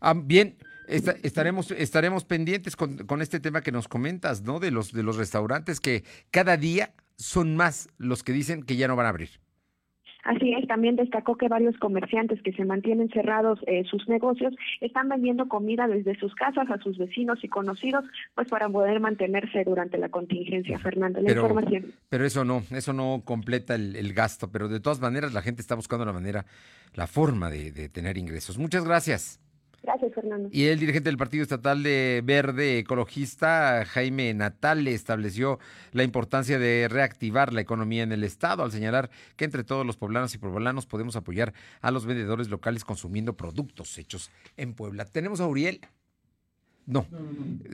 [0.00, 0.56] Ah, bien,
[0.88, 4.60] esta- estaremos, estaremos pendientes con, con este tema que nos comentas, ¿no?
[4.60, 8.88] De los, de los restaurantes que cada día son más los que dicen que ya
[8.88, 9.28] no van a abrir.
[10.24, 15.08] Así es, también destacó que varios comerciantes que se mantienen cerrados eh, sus negocios están
[15.08, 18.04] vendiendo comida desde sus casas a sus vecinos y conocidos,
[18.34, 20.78] pues para poder mantenerse durante la contingencia.
[20.78, 21.92] Fernando, la Pero, información.
[22.08, 25.62] pero eso no, eso no completa el, el gasto, pero de todas maneras la gente
[25.62, 26.44] está buscando la manera,
[26.94, 28.58] la forma de, de tener ingresos.
[28.58, 29.39] Muchas gracias.
[29.82, 30.48] Gracias, Fernando.
[30.52, 35.58] Y el dirigente del Partido Estatal de Verde Ecologista, Jaime Natal, estableció
[35.92, 39.96] la importancia de reactivar la economía en el Estado al señalar que entre todos los
[39.96, 45.06] poblanos y poblanos podemos apoyar a los vendedores locales consumiendo productos hechos en Puebla.
[45.06, 45.80] Tenemos a Uriel.
[46.90, 47.06] No,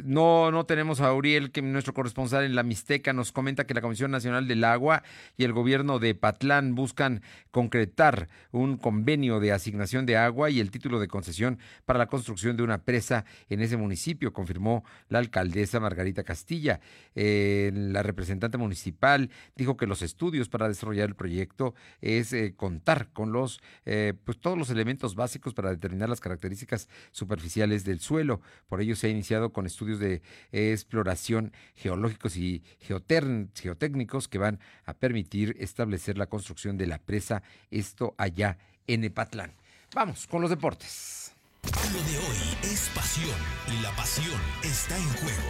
[0.05, 3.81] no, no tenemos a Uriel, que nuestro corresponsal en la Mixteca nos comenta que la
[3.81, 5.03] Comisión Nacional del Agua
[5.39, 10.71] y el gobierno de Patlán buscan concretar un convenio de asignación de agua y el
[10.71, 15.81] título de concesión para la construcción de una presa en ese municipio, confirmó la alcaldesa
[15.81, 16.81] Margarita Castilla.
[17.15, 23.09] Eh, la representante municipal dijo que los estudios para desarrollar el proyecto es eh, contar
[23.15, 28.43] con los, eh, pues todos los elementos básicos para determinar las características superficiales del suelo.
[28.69, 34.95] Por ello se ha iniciado con estudios de exploración geológicos y geotécnicos que van a
[34.95, 39.53] permitir establecer la construcción de la presa, esto allá en Epatlán.
[39.95, 41.33] Vamos con los deportes.
[41.65, 43.37] Lo de hoy es pasión
[43.77, 45.49] y la pasión está en juego.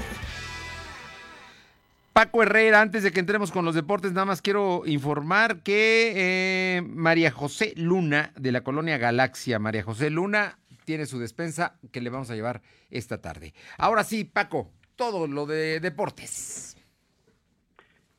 [2.17, 6.83] Paco Herrera, antes de que entremos con los deportes, nada más quiero informar que eh,
[6.83, 12.09] María José Luna, de la colonia Galaxia, María José Luna, tiene su despensa que le
[12.09, 13.53] vamos a llevar esta tarde.
[13.76, 16.78] Ahora sí, Paco, todo lo de deportes.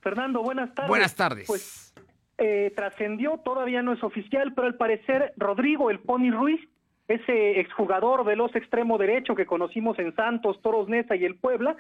[0.01, 0.89] Fernando, buenas tardes.
[0.89, 1.47] Buenas tardes.
[1.47, 1.93] Pues
[2.37, 6.61] eh, trascendió, todavía no es oficial, pero al parecer Rodrigo el Pony Ruiz,
[7.07, 11.77] ese exjugador veloz extremo derecho que conocimos en Santos, Toros Neza y el Puebla,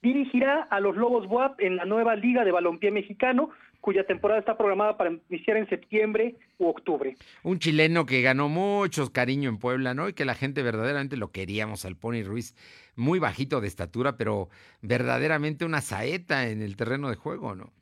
[0.00, 3.50] dirigirá a los Lobos WAP en la nueva Liga de Balompié Mexicano,
[3.80, 7.16] cuya temporada está programada para iniciar en septiembre u octubre.
[7.42, 10.08] Un chileno que ganó mucho cariño en Puebla, ¿no?
[10.08, 12.54] Y que la gente verdaderamente lo queríamos al Pony Ruiz,
[12.96, 14.48] muy bajito de estatura, pero
[14.82, 17.72] verdaderamente una saeta en el terreno de juego, ¿no?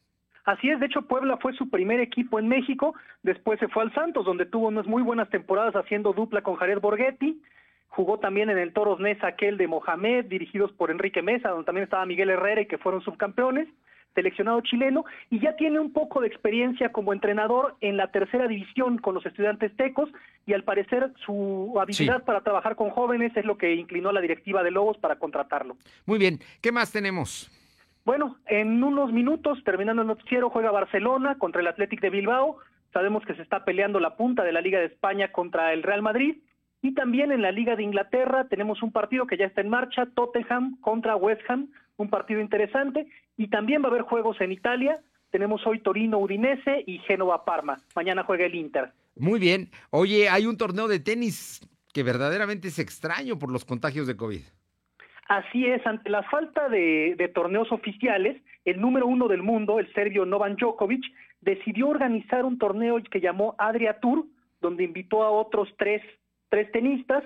[0.45, 2.95] Así es, de hecho Puebla fue su primer equipo en México,
[3.25, 6.79] después se fue al Santos, donde tuvo unas muy buenas temporadas haciendo dupla con Jared
[6.79, 7.43] Borghetti,
[7.89, 11.83] jugó también en el Toros Nesa aquel de Mohamed, dirigidos por Enrique Mesa, donde también
[11.83, 13.67] estaba Miguel Herrera y que fueron subcampeones,
[14.17, 18.99] seleccionado chileno, y ya tiene un poco de experiencia como entrenador en la tercera división
[18.99, 20.11] con los estudiantes tecos,
[20.45, 24.21] y al parecer su habilidad para trabajar con jóvenes es lo que inclinó a la
[24.21, 25.77] directiva de Lobos para contratarlo.
[26.05, 27.49] Muy bien, ¿qué más tenemos?
[28.05, 32.59] Bueno, en unos minutos, terminando el noticiero, juega Barcelona contra el Athletic de Bilbao.
[32.93, 36.03] Sabemos que se está peleando la punta de la Liga de España contra el Real
[36.03, 36.37] Madrid.
[36.83, 40.07] Y también en la Liga de Inglaterra tenemos un partido que ya está en marcha,
[40.15, 43.07] Tottenham contra West Ham, un partido interesante.
[43.37, 44.99] Y también va a haber juegos en Italia.
[45.31, 47.79] Tenemos hoy Torino Udinese y Génova Parma.
[47.95, 48.93] Mañana juega el Inter.
[49.17, 49.71] Muy bien.
[49.91, 51.61] Oye, hay un torneo de tenis
[51.93, 54.43] que verdaderamente es extraño por los contagios de COVID.
[55.29, 59.93] Así es, ante la falta de, de, torneos oficiales, el número uno del mundo, el
[59.93, 61.03] serbio Novan Djokovic,
[61.41, 64.27] decidió organizar un torneo que llamó Adria Tour,
[64.61, 66.03] donde invitó a otros tres,
[66.49, 67.25] tres tenistas.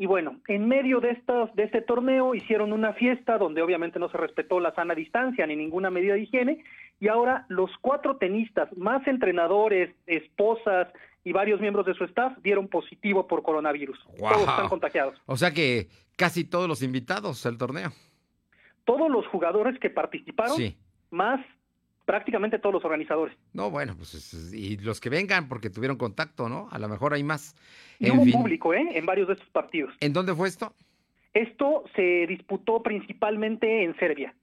[0.00, 4.08] Y bueno, en medio de, estos, de este torneo hicieron una fiesta donde obviamente no
[4.08, 6.64] se respetó la sana distancia ni ninguna medida de higiene.
[7.00, 10.88] Y ahora los cuatro tenistas, más entrenadores, esposas
[11.22, 14.02] y varios miembros de su staff dieron positivo por coronavirus.
[14.18, 14.30] Wow.
[14.32, 15.20] Todos están contagiados.
[15.26, 17.90] O sea que casi todos los invitados al torneo.
[18.86, 20.78] Todos los jugadores que participaron, Sí.
[21.10, 21.44] más
[22.10, 23.36] prácticamente todos los organizadores.
[23.52, 26.68] No, bueno, pues es- y los que vengan porque tuvieron contacto, ¿no?
[26.72, 27.54] A lo mejor hay más.
[28.00, 28.32] Y En hubo fin.
[28.32, 28.84] público, ¿eh?
[28.94, 29.94] En varios de estos partidos.
[30.00, 30.74] ¿En dónde fue esto?
[31.34, 34.34] Esto se disputó principalmente en Serbia.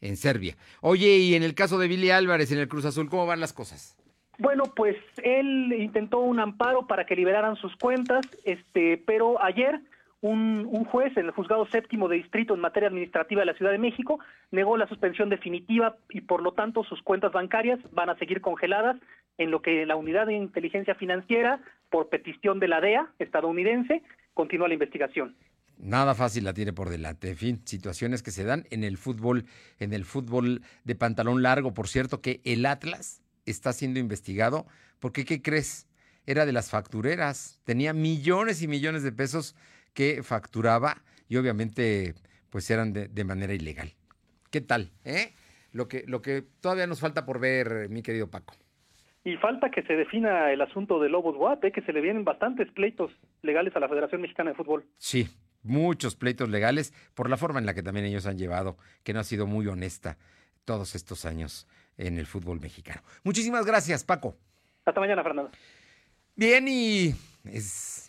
[0.00, 0.56] En Serbia.
[0.80, 3.52] Oye, y en el caso de Billy Álvarez en el Cruz Azul, ¿cómo van las
[3.52, 3.96] cosas?
[4.38, 4.94] Bueno, pues
[5.24, 9.80] él intentó un amparo para que liberaran sus cuentas, este, pero ayer
[10.20, 13.78] un, un juez el juzgado séptimo de distrito en materia administrativa de la Ciudad de
[13.78, 14.18] México
[14.50, 18.96] negó la suspensión definitiva y por lo tanto sus cuentas bancarias van a seguir congeladas
[19.38, 21.60] en lo que la unidad de inteligencia financiera,
[21.90, 24.02] por petición de la DEA estadounidense,
[24.34, 25.36] continúa la investigación.
[25.78, 27.30] Nada fácil la tiene por delante.
[27.30, 29.44] En fin, situaciones que se dan en el fútbol,
[29.78, 31.72] en el fútbol de pantalón largo.
[31.72, 34.66] Por cierto, que el Atlas está siendo investigado
[34.98, 35.86] porque, ¿qué crees?
[36.26, 37.60] Era de las factureras.
[37.62, 39.54] Tenía millones y millones de pesos
[39.98, 42.14] que facturaba y obviamente
[42.50, 43.94] pues eran de, de manera ilegal.
[44.48, 44.92] ¿Qué tal?
[45.04, 45.34] Eh?
[45.72, 48.54] Lo, que, lo que todavía nos falta por ver, mi querido Paco.
[49.24, 52.24] Y falta que se defina el asunto de Lobos Guap, eh, que se le vienen
[52.24, 53.10] bastantes pleitos
[53.42, 54.86] legales a la Federación Mexicana de Fútbol.
[54.98, 55.28] Sí,
[55.64, 59.18] muchos pleitos legales por la forma en la que también ellos han llevado, que no
[59.18, 60.16] ha sido muy honesta
[60.64, 63.02] todos estos años en el fútbol mexicano.
[63.24, 64.36] Muchísimas gracias, Paco.
[64.84, 65.50] Hasta mañana, Fernando.
[66.36, 68.07] Bien, y es,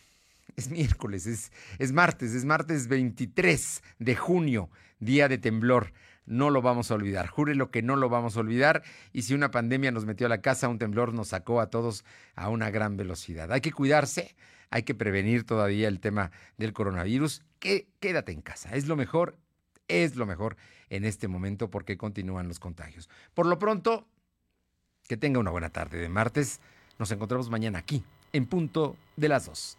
[0.60, 5.93] es miércoles, es, es martes, es martes 23 de junio, día de temblor.
[6.26, 7.28] no lo vamos a olvidar.
[7.28, 8.84] Júrelo que no lo vamos a olvidar.
[9.14, 12.05] Y si una pandemia nos metió a la casa, un temblor nos sacó a todos
[12.36, 13.51] a una gran velocidad.
[13.51, 14.36] Hay que cuidarse,
[14.70, 17.41] hay que prevenir todavía el tema del coronavirus.
[17.60, 19.39] Quédate en casa, es lo mejor,
[19.88, 20.55] es lo mejor
[20.89, 23.10] en este momento porque continúan los contagios.
[23.34, 24.07] Por lo pronto,
[25.07, 26.60] que tenga una buena tarde de martes.
[26.99, 28.03] Nos encontramos mañana aquí,
[28.34, 29.78] en punto de las dos.